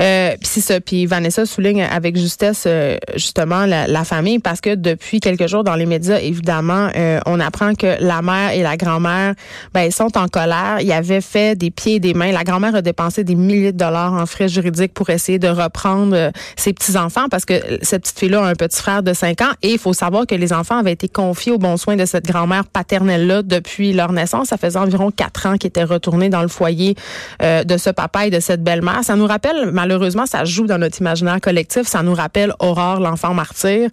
Euh, 0.00 0.30
puis 0.30 0.48
c'est 0.48 0.60
ça. 0.60 0.80
Puis 0.80 1.06
Vanessa 1.06 1.46
souligne 1.46 1.82
avec 1.82 2.16
justesse 2.16 2.64
euh, 2.66 2.98
justement 3.14 3.66
la, 3.66 3.86
la 3.86 4.04
famille 4.04 4.40
parce 4.40 4.60
que 4.60 4.74
depuis 4.74 5.20
quelques 5.20 5.46
jours 5.46 5.64
dans 5.64 5.76
les 5.76 5.86
médias, 5.86 6.18
évidemment, 6.18 6.88
euh, 6.96 7.20
on 7.26 7.38
apprend 7.40 7.74
que 7.74 7.96
la 8.00 8.22
mère 8.22 8.50
et 8.52 8.62
la 8.62 8.76
grand-mère, 8.76 9.34
ben, 9.72 9.82
ils 9.82 9.92
sont 9.92 10.16
en 10.18 10.28
colère. 10.28 10.78
Ils 10.80 10.92
avaient 10.92 11.20
fait 11.20 11.56
des 11.56 11.70
pieds 11.70 11.96
et 11.96 12.00
des 12.00 12.14
mains. 12.14 12.32
La 12.32 12.44
grand-mère 12.44 12.74
a 12.74 12.82
dépensé 12.82 13.24
des 13.24 13.34
milliers 13.34 13.72
de 13.72 13.78
dollars 13.78 14.12
en 14.14 14.26
frais 14.26 14.48
juridiques 14.48 14.94
pour 14.94 15.10
essayer 15.10 15.38
de 15.38 15.48
reprendre 15.48 16.14
euh, 16.14 16.30
ses 16.56 16.72
petits 16.72 16.96
enfants 16.96 17.28
parce 17.30 17.44
que 17.44 17.54
cette 17.82 18.02
petite 18.02 18.18
fille-là 18.18 18.44
a 18.44 18.48
un 18.48 18.54
petit 18.54 18.78
frère 18.78 19.02
de 19.02 19.12
5 19.12 19.40
ans 19.42 19.52
et 19.62 19.72
il 19.72 19.78
faut 19.78 19.92
savoir 19.92 20.26
que 20.26 20.34
les 20.34 20.52
enfants 20.52 20.78
avaient 20.78 20.92
été 20.92 21.08
confiés 21.08 21.52
aux 21.52 21.58
bons 21.58 21.76
soins 21.76 21.96
de 21.96 22.04
cette 22.04 22.26
grand-mère 22.26 22.64
paternelle-là 22.64 23.42
depuis 23.42 23.92
leur 23.92 24.12
naissance. 24.12 24.48
Ça 24.48 24.56
faisait 24.56 24.78
environ 24.78 25.10
quatre 25.10 25.46
ans 25.46 25.56
qu'ils 25.56 25.68
étaient 25.68 25.84
retournés 25.84 26.28
dans 26.28 26.42
le 26.42 26.48
foyer 26.48 26.94
euh, 27.42 27.64
de 27.70 27.76
ce 27.76 27.90
papa 27.90 28.26
et 28.26 28.30
de 28.30 28.40
cette 28.40 28.62
belle-mère. 28.62 29.00
Ça 29.04 29.16
nous 29.16 29.26
rappelle, 29.26 29.70
malheureusement, 29.72 30.26
ça 30.26 30.44
joue 30.44 30.66
dans 30.66 30.78
notre 30.78 31.00
imaginaire 31.00 31.40
collectif, 31.40 31.86
ça 31.86 32.02
nous 32.02 32.14
rappelle 32.14 32.52
Aurore, 32.58 33.00
l'enfant 33.00 33.32
martyr. 33.32 33.88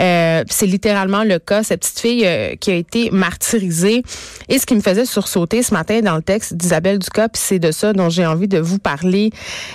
Euh, 0.00 0.44
c'est 0.50 0.66
littéralement 0.66 1.22
le 1.22 1.38
cas, 1.38 1.62
cette 1.62 1.80
petite 1.80 2.00
fille 2.00 2.26
euh, 2.26 2.56
qui 2.56 2.70
a 2.70 2.74
été 2.74 3.10
martyrisée. 3.10 4.02
Et 4.48 4.58
ce 4.58 4.66
qui 4.66 4.74
me 4.74 4.80
faisait 4.80 5.06
sursauter 5.06 5.62
ce 5.62 5.72
matin 5.72 6.00
dans 6.00 6.16
le 6.16 6.22
texte 6.22 6.54
d'Isabelle 6.54 6.98
puis 6.98 7.28
c'est 7.34 7.58
de 7.58 7.70
ça 7.70 7.92
dont 7.92 8.08
j'ai 8.08 8.26
envie 8.26 8.48
de 8.48 8.58
vous 8.58 8.78
parler, 8.78 9.30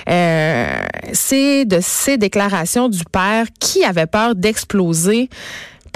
euh, 0.10 0.68
c'est 1.14 1.66
de 1.66 1.80
ces 1.82 2.18
déclarations 2.18 2.90
du 2.90 3.04
père 3.06 3.46
qui 3.60 3.84
avait 3.84 4.08
peur 4.08 4.36
d'exploser 4.36 5.30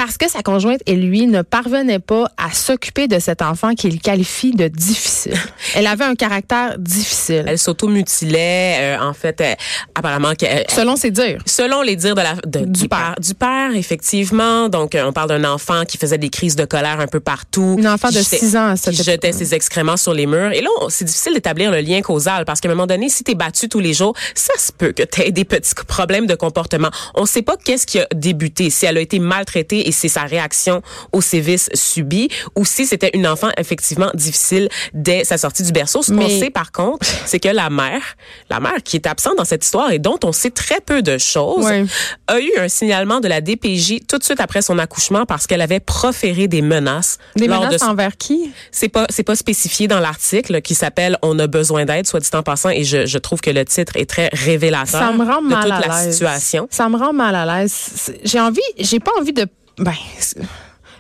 parce 0.04 0.18
que 0.18 0.28
sa 0.28 0.42
conjointe 0.42 0.82
et 0.88 0.96
lui 0.96 1.28
ne 1.28 1.44
parvenaient 1.44 2.00
pas 2.00 2.28
à 2.36 2.52
s'occuper 2.52 3.08
de 3.08 3.20
cet 3.20 3.44
enfant 3.44 3.76
qu'il 3.76 4.02
qualifie 4.02 4.50
de 4.52 4.68
difficile. 4.68 5.36
Elle 5.76 5.86
avait 5.86 6.06
un 6.06 6.16
caractère 6.16 6.80
difficile, 6.80 7.44
Elle 7.46 7.60
s'auto-mutilait, 7.60 8.78
euh, 8.98 9.00
en 9.00 9.14
fait, 9.14 9.40
euh, 9.42 9.54
apparemment, 9.94 10.34
qu'elle- 10.34 10.66
selon 10.70 10.96
ses 10.96 11.12
dires. 11.12 11.44
Selon 11.46 11.84
les 11.84 11.96
dires 11.96 12.16
de 12.16 12.22
la, 12.22 12.34
de- 12.48 12.66
Du 12.66 12.88
père. 12.90 13.14
Du 13.22 13.36
père, 13.36 13.76
effectivement. 13.76 14.70
Donc, 14.70 14.96
euh, 14.96 15.04
on 15.06 15.14
parle 15.14 15.30
d'un 15.30 15.44
enfant 15.44 15.86
qui 15.86 16.00
faisait 16.00 16.18
des 16.18 16.30
crises 16.32 16.56
de 16.56 16.66
colère 16.66 17.00
un 17.00 17.06
peu 17.08 17.20
partout. 17.20 17.76
Une 17.78 17.88
enfant 17.88 18.10
de 18.10 18.16
jetait- 18.16 18.40
6 18.40 18.56
ans 18.58 18.74
Qui 18.84 18.96
jetait 19.04 19.34
ses 19.34 19.54
excréments 19.54 19.98
sur 19.98 20.16
les 20.16 20.26
murs. 20.26 20.52
Et 20.52 20.62
là, 20.62 20.70
c'est 20.90 21.06
difficile 21.06 21.36
d'établir 21.36 21.70
le 21.70 21.80
lien 21.82 22.02
causal 22.02 22.46
parce 22.46 22.60
qu'à 22.60 22.70
un 22.70 22.72
moment 22.72 22.88
donné, 22.88 23.08
si 23.10 23.24
t'es 23.24 23.36
battu 23.36 23.70
tous 23.70 23.80
les 23.80 23.94
jours, 23.94 24.16
ça 24.34 24.54
se 24.58 24.72
peut 24.72 24.94
que 24.94 25.04
t'aies 25.04 25.32
des 25.32 25.46
petits 25.46 25.76
problèmes 25.88 26.26
de 26.26 26.34
comportement. 26.34 26.90
On 27.14 27.28
sait 27.28 27.44
pas 27.44 27.56
qu'est-ce 27.64 27.86
qui 27.86 28.00
a 28.00 28.08
débuté. 28.16 28.72
Si 28.72 28.88
elle 28.88 28.98
a 28.98 29.02
été 29.02 29.20
maltraitée 29.20 29.88
et 29.92 29.94
c'est 29.94 30.08
sa 30.08 30.22
réaction 30.24 30.82
aux 31.12 31.20
sévices 31.22 31.70
subis 31.74 32.30
ou 32.56 32.64
si 32.64 32.86
c'était 32.86 33.12
une 33.14 33.28
enfant 33.28 33.50
effectivement 33.58 34.10
difficile 34.14 34.70
dès 34.94 35.26
sa 35.26 35.38
sortie 35.38 35.64
du 35.64 35.74
berceau. 35.74 36.02
Ce 36.02 36.12
qu'on 36.12 36.18
Mais- 36.20 36.40
sait 36.40 36.50
par 36.50 36.72
contre, 36.72 37.06
c'est 37.26 37.40
que 37.40 37.50
la 37.50 37.70
mère, 37.70 38.02
la 38.50 38.62
mère 38.62 38.82
qui 38.84 38.96
est 38.96 39.06
absente 39.08 39.36
dans 39.38 39.44
cette 39.46 39.66
histoire 39.66 39.92
et 39.92 40.00
dont 40.00 40.18
on 40.24 40.32
sait 40.32 40.50
très 40.52 40.80
peu 40.80 41.02
de 41.02 41.18
choses, 41.18 41.66
Ouais. 41.66 41.84
a 42.28 42.40
eu 42.40 42.52
un 42.58 42.70
signalement 42.70 43.20
de 43.20 43.28
la 43.28 43.42
DPJ 43.42 44.00
tout 44.08 44.18
de 44.18 44.24
suite 44.24 44.40
après 44.40 44.62
son 44.62 44.80
accouchement 44.80 45.26
parce 45.26 45.46
qu'elle 45.46 45.62
avait 45.62 45.82
proféré 45.82 46.48
des 46.48 46.62
menaces. 46.62 47.18
Des 47.36 47.48
lors 47.48 47.62
menaces 47.66 47.82
de 47.82 47.86
envers 47.86 48.16
qui? 48.18 48.52
c'est 48.72 48.88
pas 48.90 49.06
c'est 49.10 49.24
pas 49.24 49.36
spécifié 49.36 49.88
dans 49.90 50.00
l'article 50.00 50.62
qui 50.62 50.74
s'appelle 50.76 51.18
On 51.22 51.38
a 51.40 51.48
besoin 51.48 51.84
d'aide, 51.86 52.08
soit 52.08 52.22
dit 52.22 52.30
en 52.34 52.44
passant, 52.44 52.70
et 52.70 52.84
je, 52.86 53.06
je 53.06 53.18
trouve 53.18 53.42
que 53.42 53.50
le 53.52 53.66
titre 53.66 53.94
est 53.98 54.10
très 54.10 54.30
révélateur 54.32 55.02
Ça 55.02 55.12
me 55.12 55.26
rend 55.26 55.42
de 55.42 55.48
mal 55.48 55.64
toute 55.64 55.72
à 55.74 55.88
la 55.88 56.12
situation. 56.12 56.68
Ça 56.72 56.88
me 56.88 56.98
rend 56.98 57.12
mal 57.14 57.36
à 57.36 57.46
l'aise. 57.46 58.12
J'ai 58.24 58.40
envie, 58.40 58.62
j'ai 58.80 59.00
pas 59.00 59.12
envie 59.20 59.34
de. 59.34 59.46
Ben, 59.78 59.94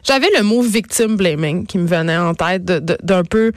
j'avais 0.03 0.29
le 0.37 0.43
mot 0.43 0.61
victim 0.61 1.15
blaming 1.17 1.65
qui 1.65 1.77
me 1.77 1.87
venait 1.87 2.17
en 2.17 2.33
tête 2.33 2.65
d'un 2.65 3.23
peu, 3.23 3.51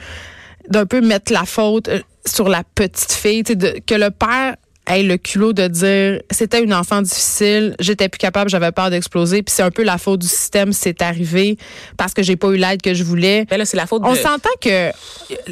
d'un 0.69 0.87
peu 0.87 1.01
mettre 1.01 1.33
la 1.33 1.45
faute 1.45 1.89
euh, 1.89 2.01
sur 2.27 2.49
la 2.49 2.63
petite 2.75 3.13
fille, 3.13 3.43
de- 3.43 3.79
que 3.87 3.95
le 3.95 4.11
père 4.11 4.57
ait 4.87 5.03
le 5.03 5.17
culot 5.17 5.53
de 5.53 5.67
dire 5.69 6.21
c'était 6.31 6.63
une 6.63 6.75
enfant 6.75 7.01
difficile, 7.03 7.75
j'étais 7.81 8.09
plus 8.09 8.19
capable, 8.19 8.51
j'avais 8.51 8.71
peur 8.73 8.91
d'exploser, 8.91 9.43
puis 9.43 9.55
c'est 9.55 9.63
un 9.63 9.71
peu 9.71 9.83
la 9.83 9.99
faute 9.99 10.21
du 10.21 10.27
système, 10.27 10.73
c'est 10.73 11.01
arrivé 11.03 11.57
parce 11.97 12.13
que 12.15 12.23
j'ai 12.23 12.37
pas 12.37 12.49
eu 12.49 12.57
l'aide 12.57 12.83
que 12.83 12.93
je 12.95 13.03
voulais. 13.05 13.47
Mais 13.51 13.57
là, 13.59 13.65
c'est 13.65 13.77
la 13.77 13.87
faute 13.87 14.03
On 14.05 14.13
de... 14.13 14.19
s'entend 14.19 14.51
que 14.61 14.91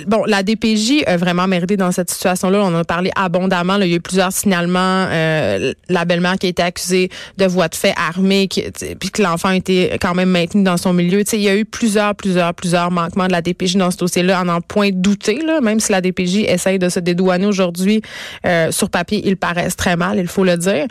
bon, 0.06 0.24
la 0.26 0.42
DPJ 0.42 1.04
a 1.06 1.16
vraiment 1.16 1.46
mérité 1.46 1.76
dans 1.76 1.92
cette 1.92 2.10
situation-là. 2.10 2.58
On 2.60 2.74
en 2.74 2.78
a 2.80 2.84
parlé 2.84 3.10
abondamment. 3.16 3.76
là. 3.78 3.86
Il 3.86 3.90
y 3.90 3.94
a 3.94 3.96
eu 3.96 4.00
plusieurs 4.00 4.32
signalements. 4.32 5.06
Euh, 5.10 5.72
la 5.88 6.04
belle-mère 6.04 6.36
qui 6.38 6.46
a 6.46 6.50
été 6.50 6.62
accusée 6.62 7.08
de 7.38 7.46
voie 7.46 7.68
de 7.68 7.74
fait 7.74 7.94
armée, 7.96 8.48
qui- 8.48 8.64
puis 9.00 9.10
que 9.10 9.22
l'enfant 9.22 9.48
a 9.48 9.56
été 9.56 9.96
quand 10.00 10.14
même 10.14 10.28
maintenu 10.30 10.62
dans 10.62 10.76
son 10.76 10.92
milieu. 10.92 11.24
Tu 11.24 11.30
sais, 11.30 11.36
il 11.38 11.42
y 11.42 11.48
a 11.48 11.56
eu 11.56 11.64
plusieurs, 11.64 12.14
plusieurs, 12.14 12.52
plusieurs 12.54 12.90
manquements 12.90 13.26
de 13.26 13.32
la 13.32 13.40
DPJ 13.42 13.76
dans 13.76 13.90
ce 13.90 13.96
dossier-là, 13.96 14.40
en 14.42 14.48
en 14.48 14.60
point 14.60 14.90
douter. 14.92 15.40
Là, 15.44 15.60
même 15.60 15.80
si 15.80 15.92
la 15.92 16.00
DPJ 16.00 16.44
essaye 16.48 16.78
de 16.78 16.88
se 16.88 17.00
dédouaner 17.00 17.46
aujourd'hui, 17.46 18.02
euh, 18.46 18.70
sur 18.70 18.90
papier, 18.90 19.21
ils 19.22 19.36
paraissent 19.36 19.76
très 19.76 19.96
mal, 19.96 20.18
il 20.18 20.28
faut 20.28 20.44
le 20.44 20.56
dire. 20.56 20.86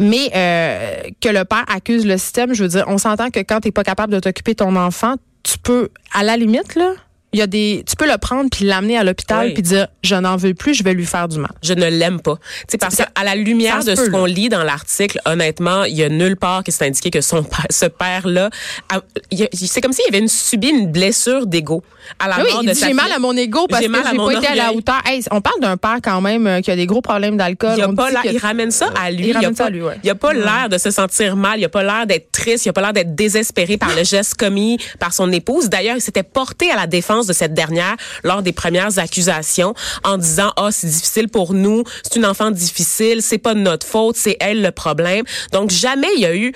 Mais 0.00 0.30
euh, 0.34 1.02
que 1.20 1.28
le 1.28 1.44
père 1.44 1.64
accuse 1.68 2.06
le 2.06 2.16
système, 2.18 2.54
je 2.54 2.62
veux 2.62 2.68
dire, 2.68 2.84
on 2.88 2.98
s'entend 2.98 3.30
que 3.30 3.40
quand 3.40 3.60
t'es 3.60 3.72
pas 3.72 3.84
capable 3.84 4.12
de 4.12 4.20
t'occuper 4.20 4.52
de 4.52 4.58
ton 4.58 4.76
enfant, 4.76 5.14
tu 5.42 5.58
peux, 5.58 5.88
à 6.12 6.22
la 6.22 6.36
limite, 6.36 6.74
là, 6.74 6.92
il 7.32 7.38
y 7.38 7.42
a 7.42 7.46
des, 7.46 7.84
tu 7.88 7.96
peux 7.96 8.06
le 8.10 8.18
prendre 8.18 8.48
puis 8.50 8.64
l'amener 8.64 8.98
à 8.98 9.04
l'hôpital 9.04 9.46
Oui. 9.46 9.52
puis 9.54 9.62
dire, 9.62 9.88
je 10.02 10.14
n'en 10.14 10.36
veux 10.36 10.54
plus, 10.54 10.74
je 10.74 10.82
vais 10.84 10.94
lui 10.94 11.06
faire 11.06 11.28
du 11.28 11.38
mal. 11.38 11.50
je 11.62 11.72
ne 11.74 11.86
l'aime 11.86 12.20
pas. 12.20 12.36
Tu 12.36 12.72
sais, 12.72 12.78
parce 12.78 12.96
qu'à 12.96 13.08
la 13.24 13.34
lumière 13.34 13.82
de 13.84 13.94
ce 13.94 14.10
qu'on 14.10 14.26
là. 14.26 14.32
lit 14.32 14.48
dans 14.48 14.62
l'article, 14.62 15.18
honnêtement, 15.24 15.84
il 15.84 15.94
y 15.96 16.02
a 16.04 16.08
nulle 16.08 16.36
part 16.36 16.62
qui 16.64 16.72
s'est 16.72 16.86
indiqué 16.86 17.10
que 17.10 17.20
son 17.20 17.42
père, 17.42 17.66
ce 17.70 17.86
a- 17.86 19.00
y 19.30 19.42
a- 19.44 19.48
c'est 19.52 19.80
comme 19.80 19.92
s'il 19.92 20.04
avait 20.08 20.18
une, 20.18 20.28
subi 20.28 20.68
une 20.68 20.90
blessure 20.90 21.46
d'ego 21.46 21.82
à 22.18 22.28
la 22.28 22.36
oui, 22.42 22.50
mort 22.52 22.60
il 22.62 22.68
de 22.68 22.72
dit 22.74 22.80
j'ai 22.84 22.92
mal 22.92 23.10
à 23.12 23.18
mon 23.18 23.36
ego 23.36 23.66
parce 23.68 23.80
que 23.82 23.86
à 23.86 24.10
j'ai 24.10 24.16
pas 24.16 24.32
été 24.32 24.46
à 24.48 24.54
la 24.54 24.64
orgueil. 24.64 24.76
hauteur. 24.78 25.00
Hey, 25.06 25.22
on 25.30 25.40
parle 25.40 25.60
d'un 25.60 25.76
père 25.76 25.98
quand 26.02 26.20
même 26.20 26.46
euh, 26.46 26.60
qui 26.60 26.70
a 26.70 26.76
des 26.76 26.86
gros 26.86 27.00
problèmes 27.00 27.36
d'alcool. 27.36 27.74
Il, 27.76 27.82
a 27.82 28.22
il 28.32 28.38
ramène 28.38 28.70
ça 28.70 28.90
à 29.00 29.10
lui. 29.10 29.24
Il 29.24 29.28
Il, 29.28 29.36
a 29.36 29.40
ramène 29.40 29.54
ça 29.56 29.64
pas, 29.64 29.68
à 29.68 29.70
lui, 29.70 29.82
ouais. 29.82 29.98
il 30.02 30.10
a 30.10 30.14
pas 30.14 30.32
l'air 30.32 30.68
de 30.68 30.78
se 30.78 30.90
sentir 30.90 31.36
mal. 31.36 31.60
Il 31.60 31.64
a 31.64 31.68
pas 31.68 31.82
l'air 31.82 32.06
d'être 32.06 32.30
triste. 32.32 32.66
Il 32.66 32.68
a 32.70 32.72
pas 32.72 32.80
l'air 32.80 32.92
d'être 32.92 33.14
désespéré 33.14 33.76
par 33.76 33.94
le 33.94 34.04
geste 34.04 34.34
commis 34.34 34.78
par 34.98 35.12
son 35.12 35.30
épouse. 35.32 35.68
D'ailleurs, 35.68 35.96
il 35.96 36.00
s'était 36.02 36.22
porté 36.22 36.70
à 36.70 36.76
la 36.76 36.86
défense 36.86 37.21
de 37.26 37.32
cette 37.32 37.54
dernière 37.54 37.96
lors 38.24 38.42
des 38.42 38.52
premières 38.52 38.98
accusations 38.98 39.74
en 40.04 40.18
disant, 40.18 40.52
ah, 40.56 40.68
c'est 40.70 40.88
difficile 40.88 41.28
pour 41.28 41.54
nous. 41.54 41.84
C'est 42.02 42.16
une 42.16 42.26
enfant 42.26 42.50
difficile. 42.50 43.22
C'est 43.22 43.38
pas 43.38 43.54
de 43.54 43.60
notre 43.60 43.86
faute. 43.86 44.16
C'est 44.16 44.36
elle 44.40 44.62
le 44.62 44.70
problème. 44.70 45.24
Donc, 45.52 45.70
jamais 45.70 46.08
il 46.16 46.22
y 46.22 46.26
a 46.26 46.34
eu, 46.34 46.52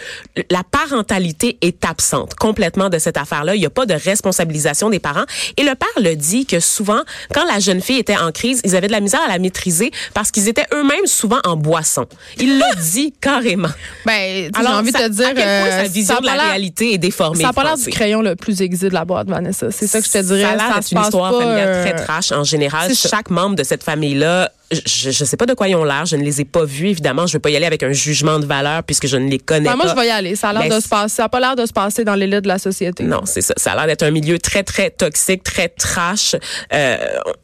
la 0.51 0.63
parentalité 0.65 1.59
est 1.61 1.85
absente 1.85 2.35
complètement 2.35 2.89
de 2.89 2.99
cette 2.99 3.17
affaire-là. 3.17 3.55
Il 3.55 3.63
y 3.63 3.67
a 3.67 3.71
pas 3.71 3.87
de 3.87 3.95
responsabilisation 3.95 4.91
des 4.91 4.99
parents. 4.99 5.25
Et 5.57 5.63
le 5.63 5.75
père 5.75 5.89
le 6.03 6.15
dit 6.15 6.47
que 6.47 6.61
souvent, 6.61 7.01
quand 7.33 7.45
la 7.45 7.59
jeune 7.59 7.81
fille 7.81 7.99
était 7.99 8.17
en 8.17 8.33
crise, 8.33 8.61
ils 8.65 8.77
avaient 8.77 8.87
de 8.87 8.93
la 8.93 9.01
misère 9.01 9.21
à 9.27 9.29
la 9.29 9.39
maîtriser 9.39 9.91
parce 10.15 10.31
qu'ils 10.31 10.49
étaient 10.49 10.67
eux-mêmes 10.73 11.07
souvent 11.07 11.39
en 11.45 11.57
boisson. 11.57 12.07
Il 12.39 12.59
le 12.59 12.77
dit 12.93 13.13
carrément. 13.21 13.69
Ben, 14.05 14.51
j'ai 14.55 14.67
envie 14.67 14.93
de 14.93 14.99
te 14.99 15.09
dire. 15.09 15.29
à 15.29 15.35
quel 15.35 15.63
point 15.63 15.69
euh, 15.69 15.83
sa 15.83 15.89
vision 15.89 16.17
a 16.17 16.21
de 16.21 16.27
la 16.27 16.33
réalité 16.35 16.95
est 16.95 16.99
déformée. 16.99 17.41
Ça 17.41 17.49
n'a 17.49 17.53
pas 17.53 17.65
l'air 17.65 17.77
du 17.77 17.91
crayon 17.91 18.23
le 18.23 18.37
plus 18.37 18.61
aiguisé 18.63 18.89
de 18.89 18.95
la 18.95 19.05
boîte, 19.05 19.29
Vanessa. 19.29 19.71
C'est 19.71 19.87
ça 19.87 20.01
que 20.01 20.07
je 20.07 20.13
te 20.13 20.19
dirais. 20.19 20.56
Se 20.59 20.95
une 20.95 21.01
histoire 21.03 21.33
familiale 21.33 21.87
très 21.87 22.05
trash 22.05 22.33
en 22.33 22.45
général. 22.45 22.95
c'est. 22.95 23.09
Chaque 23.09 23.31
membre 23.31 23.57
de 23.57 23.65
cette 23.65 23.83
famille-là 23.83 24.51
je, 24.73 25.11
je 25.11 25.25
sais 25.25 25.37
pas 25.37 25.47
de 25.47 25.55
quoi 25.55 25.69
ils 25.69 25.77
ont 25.77 25.85
l'air. 25.85 26.07
Je 26.07 26.17
ne 26.17 26.23
les 26.23 26.41
ai 26.41 26.45
pas 26.45 26.65
vus, 26.65 26.89
évidemment. 26.89 27.27
Je 27.27 27.35
veux 27.35 27.39
pas 27.39 27.51
y 27.51 27.57
aller 27.57 27.67
avec 27.67 27.83
un 27.83 27.93
jugement 27.93 28.39
de 28.39 28.47
valeur 28.47 28.83
puisque 28.83 29.07
je 29.07 29.17
ne 29.17 29.29
les 29.29 29.39
connais 29.39 29.69
Ben, 29.69 29.77
pas. 29.77 29.85
moi, 29.85 29.95
je 29.95 30.01
vais 30.01 30.07
y 30.09 30.11
aller. 30.11 30.35
Ça 30.37 30.51
a 30.51 30.53
l'air 30.53 30.63
Mais 30.63 30.69
de 30.71 30.81
se 30.81 30.89
passer. 30.89 31.15
Ça 31.17 31.25
a 31.25 31.29
pas 31.29 31.41
l'air 31.41 31.55
de 31.57 31.65
se 31.67 31.73
passer 31.73 32.05
dans 32.05 32.15
l'élite 32.15 32.41
de 32.43 32.49
la 32.49 32.59
société. 32.59 33.05
Non, 33.05 33.23
c'est 33.25 33.43
ça. 33.43 33.55
Ça 33.57 33.73
a 33.73 33.77
l'air 33.77 33.87
d'être 33.87 34.03
un 34.03 34.11
milieu 34.11 34.39
très, 34.39 34.63
très 34.63 34.91
toxique, 34.91 35.43
très 35.45 35.69
trash. 35.69 36.35
Euh, 36.73 36.97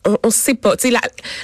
on, 0.04 0.18
on 0.24 0.30
sait 0.30 0.54
pas. 0.54 0.76
Tu 0.76 0.88
sais, 0.88 0.90
la, 0.90 1.00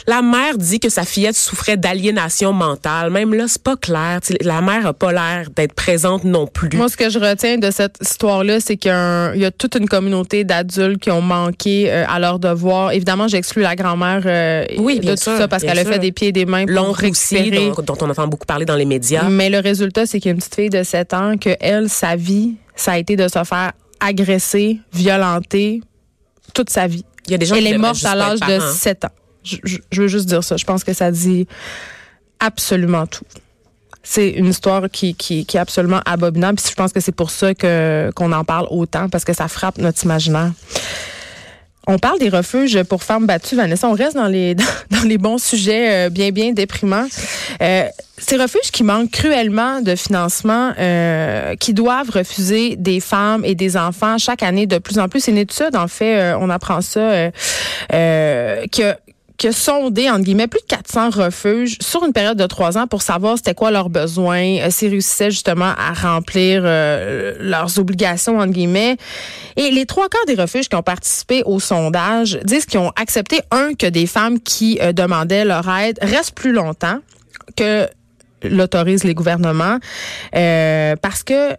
la 0.07 0.23
mère 0.23 0.59
dit 0.59 0.81
que 0.81 0.89
sa 0.89 1.05
fillette 1.05 1.37
souffrait 1.37 1.77
d'aliénation 1.77 2.53
mentale. 2.53 3.11
Même 3.11 3.35
là, 3.35 3.45
c'est 3.47 3.63
pas 3.63 3.77
clair. 3.77 4.19
Tu 4.23 4.33
sais, 4.33 4.39
la 4.43 4.61
mère 4.61 4.87
a 4.87 4.93
pas 4.93 5.13
l'air 5.13 5.49
d'être 5.55 5.75
présente 5.75 6.25
non 6.25 6.47
plus. 6.47 6.71
Moi, 6.77 6.89
ce 6.89 6.97
que 6.97 7.09
je 7.11 7.19
retiens 7.19 7.59
de 7.59 7.71
cette 7.71 7.97
histoire-là, 8.01 8.59
c'est 8.61 8.77
qu'il 8.77 8.91
y, 8.91 8.95
a 8.95 9.35
y 9.37 9.53
toute 9.53 9.77
une 9.77 9.89
communauté 9.89 10.45
d'adultes 10.45 11.01
qui 11.01 11.11
ont 11.11 11.23
manqué 11.23 11.91
euh, 11.91 12.05
à 12.09 12.19
leur 12.19 12.39
devoir. 12.39 12.93
Évidemment, 12.93 13.29
j'exclus 13.29 13.63
la 13.63 13.77
grand-mère 13.77 14.23
euh, 14.27 14.65
Oui, 14.79 14.97
de 14.97 15.01
bien 15.03 15.15
tout 15.15 15.23
sûr, 15.23 15.39
ça 15.39 15.49
parce 15.49 15.63
bien 15.75 15.83
qu'elle 15.83 15.87
a 15.89 15.93
fait 15.93 15.99
des 15.99 16.13
pieds 16.13 16.29
et 16.29 16.33
des 16.33 16.47
mains 16.47 16.65
pour 16.67 16.75
L'oncle 16.75 17.07
aussi, 17.07 17.37
récupérer. 17.37 17.71
dont, 17.77 17.83
dont 17.83 17.97
on 18.03 18.11
entend 18.11 18.27
beaucoup 18.29 18.47
parler 18.47 18.65
dans 18.65 18.77
les 18.77 18.85
médias. 18.85 19.29
Mais 19.29 19.51
le 19.51 19.59
résultat, 19.61 20.07
c'est 20.07 20.21
qu'il 20.21 20.29
y 20.29 20.33
a 20.33 20.33
une 20.33 20.39
petite 20.39 20.55
fille 20.55 20.71
de 20.71 20.83
7 20.83 21.15
ans 21.15 21.37
que 21.39 21.51
elle, 21.61 21.89
sa 21.89 22.17
vie, 22.17 22.55
ça 22.77 22.93
a 22.93 22.99
été 22.99 23.17
de 23.17 23.29
se 23.29 23.43
faire 23.45 23.73
agresser, 24.01 24.79
violenter 24.93 25.81
toute 26.55 26.71
sa 26.71 26.87
vie. 26.87 27.05
Il 27.27 27.33
y 27.33 27.35
a 27.35 27.39
des 27.39 27.47
gens 27.47 27.57
Elle 27.57 27.65
qui 27.65 27.73
est 27.73 27.79
morte 27.79 28.05
à 28.05 28.15
l'âge 28.15 28.41
de 28.41 28.47
parents. 28.47 28.73
7 28.73 29.05
ans. 29.05 29.11
Je, 29.45 29.57
je- 29.65 29.79
je 29.91 30.03
veux 30.03 30.09
juste 30.09 30.27
dire 30.27 30.43
ça. 30.45 30.57
Je 30.57 30.65
pense 30.65 30.83
que 30.85 30.93
ça 30.93 31.11
dit 31.11 31.47
absolument 32.41 33.07
tout. 33.07 33.25
C'est 34.03 34.31
une 34.31 34.47
histoire 34.47 34.89
qui, 34.91 35.15
qui, 35.15 35.45
qui 35.45 35.57
est 35.57 35.61
absolument 35.61 36.01
abominable. 36.07 36.57
Puis 36.59 36.71
je 36.71 36.75
pense 36.75 36.93
que 36.93 37.01
c'est 37.01 37.13
pour 37.15 37.31
ça 37.31 37.55
que 37.55 38.11
qu'on 38.15 38.33
en 38.33 38.45
parle 38.45 38.67
autant, 38.71 39.09
parce 39.09 39.25
que 39.25 39.33
ça 39.35 39.49
frappe 39.49 39.77
notre 39.79 40.03
imaginaire. 40.05 40.53
On 41.91 41.99
parle 41.99 42.19
des 42.19 42.29
refuges 42.29 42.83
pour 42.83 43.03
femmes 43.03 43.25
battues, 43.25 43.57
Vanessa. 43.57 43.89
On 43.89 43.95
reste 43.95 44.15
dans 44.15 44.29
les 44.29 44.55
dans 44.91 45.03
les 45.07 45.17
bons 45.17 45.39
sujets 45.39 46.07
euh, 46.07 46.11
bien 46.11 46.31
bien 46.31 46.53
déprimants. 46.53 47.07
Euh, 47.63 47.85
ces 48.19 48.37
refuges 48.37 48.71
qui 48.71 48.83
manquent 48.83 49.11
cruellement 49.11 49.81
de 49.81 49.95
financement, 49.97 50.73
euh, 50.79 51.55
qui 51.57 51.73
doivent 51.73 52.11
refuser 52.11 52.77
des 52.77 53.01
femmes 53.01 53.43
et 53.45 53.55
des 53.55 53.77
enfants 53.77 54.19
chaque 54.19 54.43
année 54.43 54.67
de 54.67 54.79
plus 54.79 54.99
en 54.99 55.09
plus. 55.09 55.21
C'est 55.21 55.31
une 55.31 55.39
étude, 55.39 55.77
en 55.77 55.87
fait, 55.87 56.35
on 56.35 56.51
apprend 56.51 56.81
ça, 56.81 57.31
euh, 57.93 58.67
que 59.39 59.53
sondé, 59.53 60.11
entre 60.11 60.25
guillemets, 60.25 60.49
plus 60.49 60.61
de 60.61 60.67
400 60.67 61.11
refuges 61.11 61.79
sur 61.81 62.05
une 62.05 62.13
période 62.13 62.37
de 62.37 62.47
trois 62.47 62.77
ans 62.77 62.89
pour 62.89 63.03
savoir 63.03 63.37
c'était 63.37 63.55
quoi 63.55 63.71
leurs 63.71 63.89
besoins, 63.89 64.59
euh, 64.59 64.71
s'ils 64.71 64.91
réussissaient 64.91 65.31
justement 65.31 65.73
à 65.79 65.93
remplir 65.93 66.63
euh, 66.65 67.37
leurs 67.39 67.79
obligations, 67.79 68.39
entre 68.39 68.53
guillemets. 68.53 68.97
Et 69.57 69.71
les 69.71 69.87
trois 69.87 70.09
quarts 70.09 70.27
des 70.27 70.35
refuges 70.35 70.69
qui 70.69 70.75
ont 70.75 70.83
participé 70.83 71.43
au 71.47 71.61
sondage 71.61 72.41
disent 72.43 72.67
qu'ils 72.67 72.81
ont 72.81 72.93
accepté, 72.97 73.41
un, 73.53 73.75
que 73.75 73.87
des 73.87 74.07
femmes 74.07 74.41
qui 74.41 74.79
euh, 74.83 74.93
demandaient 74.93 75.45
leur 75.45 75.69
aide 75.71 75.99
restent 76.03 76.35
plus 76.35 76.53
longtemps 76.53 76.99
que 77.57 77.87
l'autorisent 78.43 79.05
les 79.05 79.15
gouvernements, 79.15 79.79
parce 80.33 81.25
que 81.25 81.57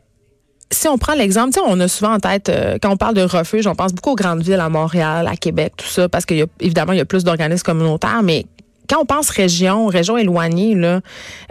si 0.71 0.87
on 0.87 0.97
prend 0.97 1.13
l'exemple, 1.15 1.59
on 1.65 1.79
a 1.79 1.87
souvent 1.87 2.13
en 2.13 2.19
tête, 2.19 2.49
euh, 2.49 2.77
quand 2.81 2.91
on 2.91 2.97
parle 2.97 3.15
de 3.15 3.21
refuge, 3.21 3.65
on 3.65 3.75
pense 3.75 3.93
beaucoup 3.93 4.11
aux 4.11 4.15
grandes 4.15 4.43
villes, 4.43 4.59
à 4.59 4.69
Montréal, 4.69 5.27
à 5.27 5.35
Québec, 5.35 5.73
tout 5.77 5.87
ça, 5.87 6.07
parce 6.09 6.25
qu'il 6.25 6.45
il 6.61 6.73
y 6.73 6.99
a 6.99 7.05
plus 7.05 7.23
d'organismes 7.23 7.63
communautaires, 7.63 8.21
mais 8.23 8.45
quand 8.89 8.99
on 9.01 9.05
pense 9.05 9.29
région, 9.29 9.85
région 9.87 10.17
éloignée, 10.17 10.73
là, 10.75 11.01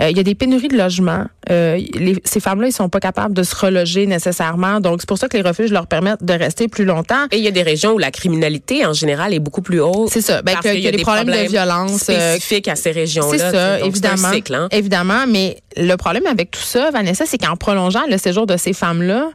euh, 0.00 0.10
il 0.10 0.16
y 0.16 0.20
a 0.20 0.22
des 0.22 0.34
pénuries 0.34 0.68
de 0.68 0.76
logements. 0.76 1.24
Euh, 1.50 1.78
les- 1.94 2.16
ces 2.24 2.40
femmes-là, 2.40 2.66
ils 2.68 2.72
sont 2.72 2.88
pas 2.88 3.00
capables 3.00 3.32
de 3.34 3.42
se 3.42 3.54
reloger 3.54 4.06
nécessairement. 4.06 4.80
Donc, 4.80 5.00
c'est 5.00 5.08
pour 5.08 5.18
ça 5.18 5.28
que 5.28 5.36
les 5.36 5.42
refuges 5.42 5.70
leur 5.70 5.86
permettent 5.86 6.24
de 6.24 6.32
rester 6.34 6.68
plus 6.68 6.84
longtemps. 6.84 7.26
Et 7.30 7.38
il 7.38 7.44
y 7.44 7.48
a 7.48 7.50
des 7.52 7.62
régions 7.62 7.92
où 7.92 7.98
la 7.98 8.10
criminalité, 8.10 8.84
en 8.84 8.92
général, 8.92 9.32
est 9.32 9.38
beaucoup 9.38 9.62
plus 9.62 9.80
haute. 9.80 10.10
C'est 10.10 10.20
ça. 10.20 10.42
Ben, 10.42 10.52
parce 10.54 10.66
que- 10.66 10.72
qu'il 10.72 10.80
y 10.80 10.88
a 10.88 10.90
des 10.90 10.98
problèmes 11.02 11.26
de 11.44 11.48
violence, 11.48 12.08
euh, 12.10 12.32
spécifiques 12.34 12.68
à 12.68 12.76
ces 12.76 12.90
régions-là. 12.90 13.30
C'est 13.30 13.50
ça. 13.50 13.78
Donc, 13.78 13.86
évidemment. 13.88 14.16
C'est 14.16 14.26
un 14.26 14.32
cycle, 14.32 14.54
hein. 14.54 14.68
Évidemment, 14.72 15.24
mais 15.28 15.58
le 15.76 15.94
problème 15.96 16.26
avec 16.26 16.50
tout 16.50 16.60
ça, 16.60 16.90
Vanessa, 16.90 17.24
c'est 17.26 17.38
qu'en 17.38 17.56
prolongeant 17.56 18.02
le 18.10 18.18
séjour 18.18 18.46
de 18.46 18.56
ces 18.56 18.72
femmes-là, 18.72 19.30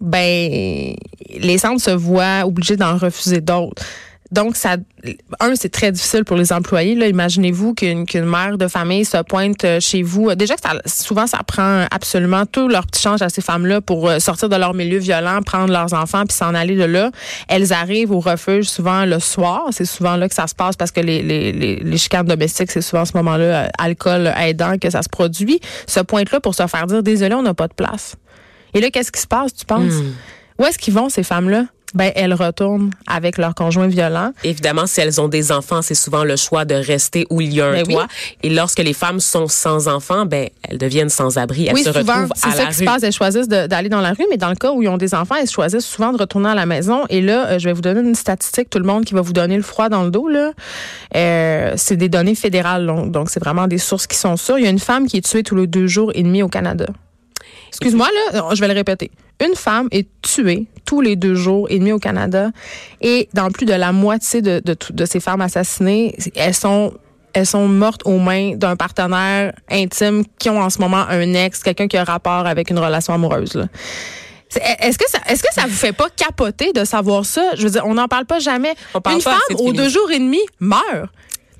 ben 0.00 0.94
les 1.38 1.58
centres 1.58 1.82
se 1.82 1.90
voient 1.90 2.42
obligés 2.44 2.76
d'en 2.76 2.96
refuser 2.96 3.40
d'autres. 3.40 3.82
Donc, 4.32 4.54
ça, 4.56 4.76
un, 5.40 5.54
c'est 5.56 5.70
très 5.70 5.90
difficile 5.90 6.24
pour 6.24 6.36
les 6.36 6.52
employés. 6.52 6.94
Là, 6.94 7.08
imaginez-vous 7.08 7.74
qu'une 7.74 8.06
qu'une 8.06 8.26
mère 8.26 8.58
de 8.58 8.68
famille 8.68 9.04
se 9.04 9.16
pointe 9.22 9.64
euh, 9.64 9.80
chez 9.80 10.02
vous. 10.02 10.32
Déjà 10.36 10.54
que 10.54 10.60
ça, 10.62 10.74
souvent, 10.86 11.26
ça 11.26 11.38
prend 11.44 11.84
absolument 11.90 12.46
tout 12.46 12.68
leur 12.68 12.86
petit 12.86 13.02
change 13.02 13.22
à 13.22 13.28
ces 13.28 13.40
femmes-là 13.40 13.80
pour 13.80 14.08
euh, 14.08 14.20
sortir 14.20 14.48
de 14.48 14.54
leur 14.56 14.74
milieu 14.74 14.98
violent, 14.98 15.40
prendre 15.42 15.72
leurs 15.72 15.94
enfants 15.94 16.24
puis 16.26 16.36
s'en 16.36 16.54
aller 16.54 16.76
de 16.76 16.84
là. 16.84 17.10
Elles 17.48 17.72
arrivent 17.72 18.12
au 18.12 18.20
refuge 18.20 18.66
souvent 18.66 19.04
le 19.04 19.18
soir. 19.18 19.64
C'est 19.72 19.84
souvent 19.84 20.16
là 20.16 20.28
que 20.28 20.34
ça 20.34 20.46
se 20.46 20.54
passe 20.54 20.76
parce 20.76 20.92
que 20.92 21.00
les, 21.00 21.22
les, 21.22 21.52
les, 21.52 21.76
les 21.76 21.98
chicanes 21.98 22.26
domestiques, 22.26 22.70
c'est 22.70 22.82
souvent 22.82 23.02
à 23.02 23.06
ce 23.06 23.16
moment-là, 23.16 23.44
euh, 23.44 23.68
alcool 23.78 24.32
aidant 24.38 24.78
que 24.78 24.90
ça 24.90 25.02
se 25.02 25.08
produit. 25.08 25.60
Se 25.88 26.00
pointe 26.00 26.30
là 26.30 26.38
pour 26.38 26.54
se 26.54 26.66
faire 26.68 26.86
dire, 26.86 27.02
désolé, 27.02 27.34
on 27.34 27.42
n'a 27.42 27.54
pas 27.54 27.66
de 27.66 27.74
place. 27.74 28.14
Et 28.74 28.80
là, 28.80 28.90
qu'est-ce 28.90 29.10
qui 29.10 29.20
se 29.20 29.26
passe, 29.26 29.54
tu 29.54 29.66
penses? 29.66 29.94
Où 30.58 30.64
est-ce 30.64 30.78
qu'ils 30.78 30.94
vont, 30.94 31.08
ces 31.08 31.24
femmes-là? 31.24 31.64
Ben, 31.94 32.12
elles 32.14 32.34
retournent 32.34 32.90
avec 33.08 33.36
leur 33.36 33.54
conjoint 33.54 33.88
violent. 33.88 34.32
Évidemment, 34.44 34.86
si 34.86 35.00
elles 35.00 35.20
ont 35.20 35.26
des 35.26 35.50
enfants, 35.50 35.82
c'est 35.82 35.94
souvent 35.96 36.22
le 36.22 36.36
choix 36.36 36.64
de 36.64 36.74
rester 36.76 37.26
où 37.30 37.40
il 37.40 37.52
y 37.52 37.60
a 37.60 37.66
un 37.66 37.72
Ben 37.72 37.84
oui. 37.88 37.94
toit. 37.94 38.06
Et 38.44 38.50
lorsque 38.50 38.78
les 38.78 38.92
femmes 38.92 39.18
sont 39.18 39.48
sans 39.48 39.88
enfants, 39.88 40.24
ben 40.24 40.48
elles 40.62 40.78
deviennent 40.78 41.08
sans 41.08 41.36
abri. 41.36 41.66
Elles 41.66 41.74
oui, 41.74 41.82
se 41.82 41.92
souvent, 41.92 42.12
retrouvent 42.14 42.32
c'est 42.36 42.48
à 42.48 42.52
ça 42.52 42.62
la 42.64 42.68
qui 42.68 42.74
se 42.74 42.78
rue. 42.80 42.84
passe. 42.84 43.02
Elles 43.02 43.12
choisissent 43.12 43.48
d'aller 43.48 43.88
dans 43.88 44.00
la 44.00 44.12
rue, 44.12 44.24
mais 44.30 44.36
dans 44.36 44.50
le 44.50 44.54
cas 44.54 44.70
où 44.70 44.82
ils 44.82 44.88
ont 44.88 44.98
des 44.98 45.14
enfants, 45.14 45.34
elles 45.40 45.50
choisissent 45.50 45.84
souvent 45.86 46.12
de 46.12 46.18
retourner 46.18 46.50
à 46.50 46.54
la 46.54 46.64
maison. 46.66 47.04
Et 47.08 47.20
là, 47.20 47.46
euh, 47.48 47.58
je 47.58 47.64
vais 47.68 47.72
vous 47.72 47.80
donner 47.82 48.00
une 48.00 48.14
statistique, 48.14 48.70
tout 48.70 48.78
le 48.78 48.84
monde 48.86 49.04
qui 49.04 49.14
va 49.14 49.20
vous 49.20 49.32
donner 49.32 49.56
le 49.56 49.62
froid 49.62 49.88
dans 49.88 50.04
le 50.04 50.10
dos. 50.10 50.28
Là, 50.28 50.52
Euh, 51.16 51.74
c'est 51.76 51.96
des 51.96 52.08
données 52.08 52.34
fédérales, 52.36 52.86
donc 52.86 53.10
donc 53.10 53.30
c'est 53.30 53.40
vraiment 53.40 53.66
des 53.66 53.78
sources 53.78 54.06
qui 54.06 54.16
sont 54.16 54.36
sûres. 54.36 54.58
Il 54.58 54.64
y 54.64 54.68
a 54.68 54.70
une 54.70 54.78
femme 54.78 55.06
qui 55.08 55.16
est 55.16 55.28
tuée 55.28 55.42
tous 55.42 55.56
les 55.56 55.66
deux 55.66 55.88
jours 55.88 56.12
et 56.14 56.22
demi 56.22 56.42
au 56.42 56.48
Canada. 56.48 56.86
Excuse-moi, 57.68 58.08
là, 58.32 58.44
je 58.54 58.60
vais 58.60 58.68
le 58.68 58.74
répéter. 58.74 59.10
Une 59.44 59.54
femme 59.54 59.88
est 59.90 60.06
tous 60.84 61.00
les 61.00 61.16
deux 61.16 61.34
jours 61.34 61.66
et 61.70 61.78
demi 61.78 61.92
au 61.92 61.98
Canada. 61.98 62.50
Et 63.00 63.28
dans 63.34 63.50
plus 63.50 63.66
de 63.66 63.74
la 63.74 63.92
moitié 63.92 64.42
de, 64.42 64.60
de, 64.64 65.04
ces 65.04 65.20
femmes 65.20 65.40
assassinées, 65.40 66.16
elles 66.34 66.54
sont 66.54 66.92
elles 67.32 67.46
sont 67.46 67.68
mortes 67.68 68.02
aux 68.06 68.18
mains 68.18 68.56
d'un 68.56 68.74
partenaire 68.74 69.52
intime 69.70 70.24
qui 70.38 70.50
ont 70.50 70.60
en 70.60 70.68
ce 70.68 70.80
moment 70.80 71.04
un 71.08 71.32
ex, 71.34 71.62
quelqu'un 71.62 71.86
qui 71.86 71.96
a 71.96 72.02
rapport 72.02 72.44
avec 72.46 72.70
une 72.70 72.78
relation 72.80 73.14
amoureuse. 73.14 73.54
là. 73.54 73.66
Est-ce 74.80 74.98
que 74.98 75.08
ça, 75.08 75.18
est-ce 75.28 75.44
que 75.44 75.52
ça 75.54 75.62
vous 75.62 75.76
fait 75.76 75.92
pas 75.92 76.08
capoter 76.10 76.72
de 76.72 76.84
savoir 76.84 77.24
ça? 77.24 77.42
Je 77.54 77.62
veux 77.62 77.70
dire, 77.70 77.86
on 77.86 77.94
n'en 77.94 78.08
parle 78.08 78.26
pas 78.26 78.40
jamais. 78.40 78.74
On 78.94 79.00
parle 79.00 79.16
une 79.16 79.22
pas 79.22 79.38
femme 79.48 79.58
aux 79.60 79.72
deux 79.72 79.88
jours 79.88 80.10
et 80.10 80.18
demi 80.18 80.40
meurt. 80.58 81.08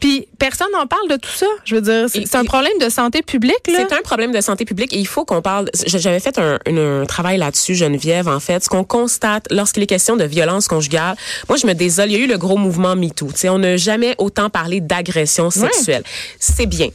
Puis 0.01 0.27
personne 0.39 0.69
n'en 0.73 0.87
parle 0.87 1.09
de 1.11 1.17
tout 1.17 1.31
ça. 1.31 1.47
Je 1.65 1.75
veux 1.77 1.81
dire, 1.83 2.07
c'est 2.09 2.35
un 2.35 2.45
problème 2.45 2.73
de 2.81 2.89
santé 2.89 3.23
publique 3.23 3.55
là. 3.69 3.87
C'est 3.89 3.95
un 3.95 4.01
problème 4.03 4.33
de 4.33 4.41
santé 4.41 4.65
publique 4.65 4.93
et 4.95 4.99
il 4.99 5.07
faut 5.07 5.25
qu'on 5.25 5.43
parle. 5.43 5.69
J'avais 5.87 6.21
fait 6.21 6.39
un, 6.39 6.59
une- 6.67 6.79
un 7.03 7.07
travail 7.07 7.37
là-dessus, 7.39 7.75
Geneviève, 7.75 8.27
en 8.29 8.41
fait. 8.41 8.65
Ce 8.65 8.69
qu'on 8.71 8.83
constate 8.85 9.47
lorsqu'il 9.51 9.83
est 9.83 9.87
question 9.87 10.17
de 10.17 10.25
violence 10.25 10.69
conjugale, 10.69 11.17
moi, 11.49 11.59
je 11.59 11.67
me 11.67 11.75
désole. 11.75 12.11
Il 12.11 12.13
y 12.13 12.17
a 12.17 12.25
eu 12.25 12.27
le 12.27 12.39
gros 12.39 12.57
mouvement 12.57 12.97
MeToo. 12.97 13.27
Tu 13.33 13.41
sais, 13.41 13.49
on 13.51 13.59
n'a 13.59 13.77
jamais 13.77 14.15
autant 14.19 14.49
parlé 14.51 14.81
d'agression 14.81 15.51
sexuelle. 15.51 16.03
C'est 16.39 16.67
bien. 16.67 16.89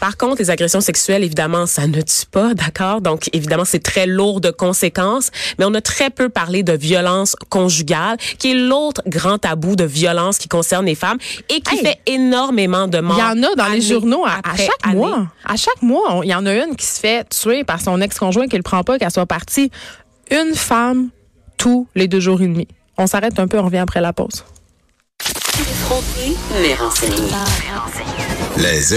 Par 0.00 0.16
contre, 0.16 0.36
les 0.38 0.50
agressions 0.50 0.80
sexuelles, 0.80 1.24
évidemment, 1.24 1.66
ça 1.66 1.86
ne 1.86 2.00
tue 2.00 2.26
pas, 2.30 2.54
d'accord? 2.54 3.00
Donc, 3.00 3.28
évidemment, 3.32 3.64
c'est 3.64 3.82
très 3.82 4.06
lourd 4.06 4.40
de 4.40 4.50
conséquences, 4.50 5.30
mais 5.58 5.64
on 5.64 5.74
a 5.74 5.80
très 5.80 6.10
peu 6.10 6.28
parlé 6.28 6.62
de 6.62 6.72
violence 6.72 7.34
conjugale, 7.48 8.16
qui 8.38 8.52
est 8.52 8.54
l'autre 8.54 9.02
grand 9.06 9.38
tabou 9.38 9.74
de 9.76 9.84
violence 9.84 10.38
qui 10.38 10.48
concerne 10.48 10.86
les 10.86 10.94
femmes 10.94 11.18
et 11.48 11.60
qui 11.60 11.74
Hey! 11.76 11.80
fait 11.84 11.98
énormément 12.06 12.86
de 12.88 12.98
morts. 13.00 13.16
Il 13.18 13.20
y 13.20 13.24
en 13.24 13.42
a 13.50 13.54
dans 13.56 13.68
les 13.72 13.80
journaux 13.80 14.24
à, 14.24 14.40
chaque 14.56 14.68
année. 14.84 14.96
mois. 14.96 15.26
À 15.44 15.56
chaque 15.56 15.82
mois, 15.82 16.20
il 16.22 16.30
y 16.30 16.34
en 16.34 16.46
a 16.46 16.52
une 16.54 16.76
qui 16.76 16.86
se 16.86 17.00
fait 17.00 17.28
tuer 17.28 17.64
par 17.64 17.80
son 17.80 18.00
ex-conjoint 18.00 18.46
qui 18.46 18.54
ne 18.54 18.58
le 18.58 18.62
prend 18.62 18.84
pas, 18.84 18.98
qu'elle 18.98 19.10
soit 19.10 19.26
partie. 19.26 19.70
Une 20.30 20.54
femme 20.54 21.08
tous 21.56 21.88
les 21.94 22.06
deux 22.06 22.20
jours 22.20 22.40
et 22.40 22.46
demi. 22.46 22.68
On 22.96 23.06
s'arrête 23.06 23.38
un 23.38 23.48
peu, 23.48 23.58
on 23.58 23.64
revient 23.64 23.78
après 23.78 24.00
la 24.00 24.12
pause. 24.12 24.44
Les 28.56 28.94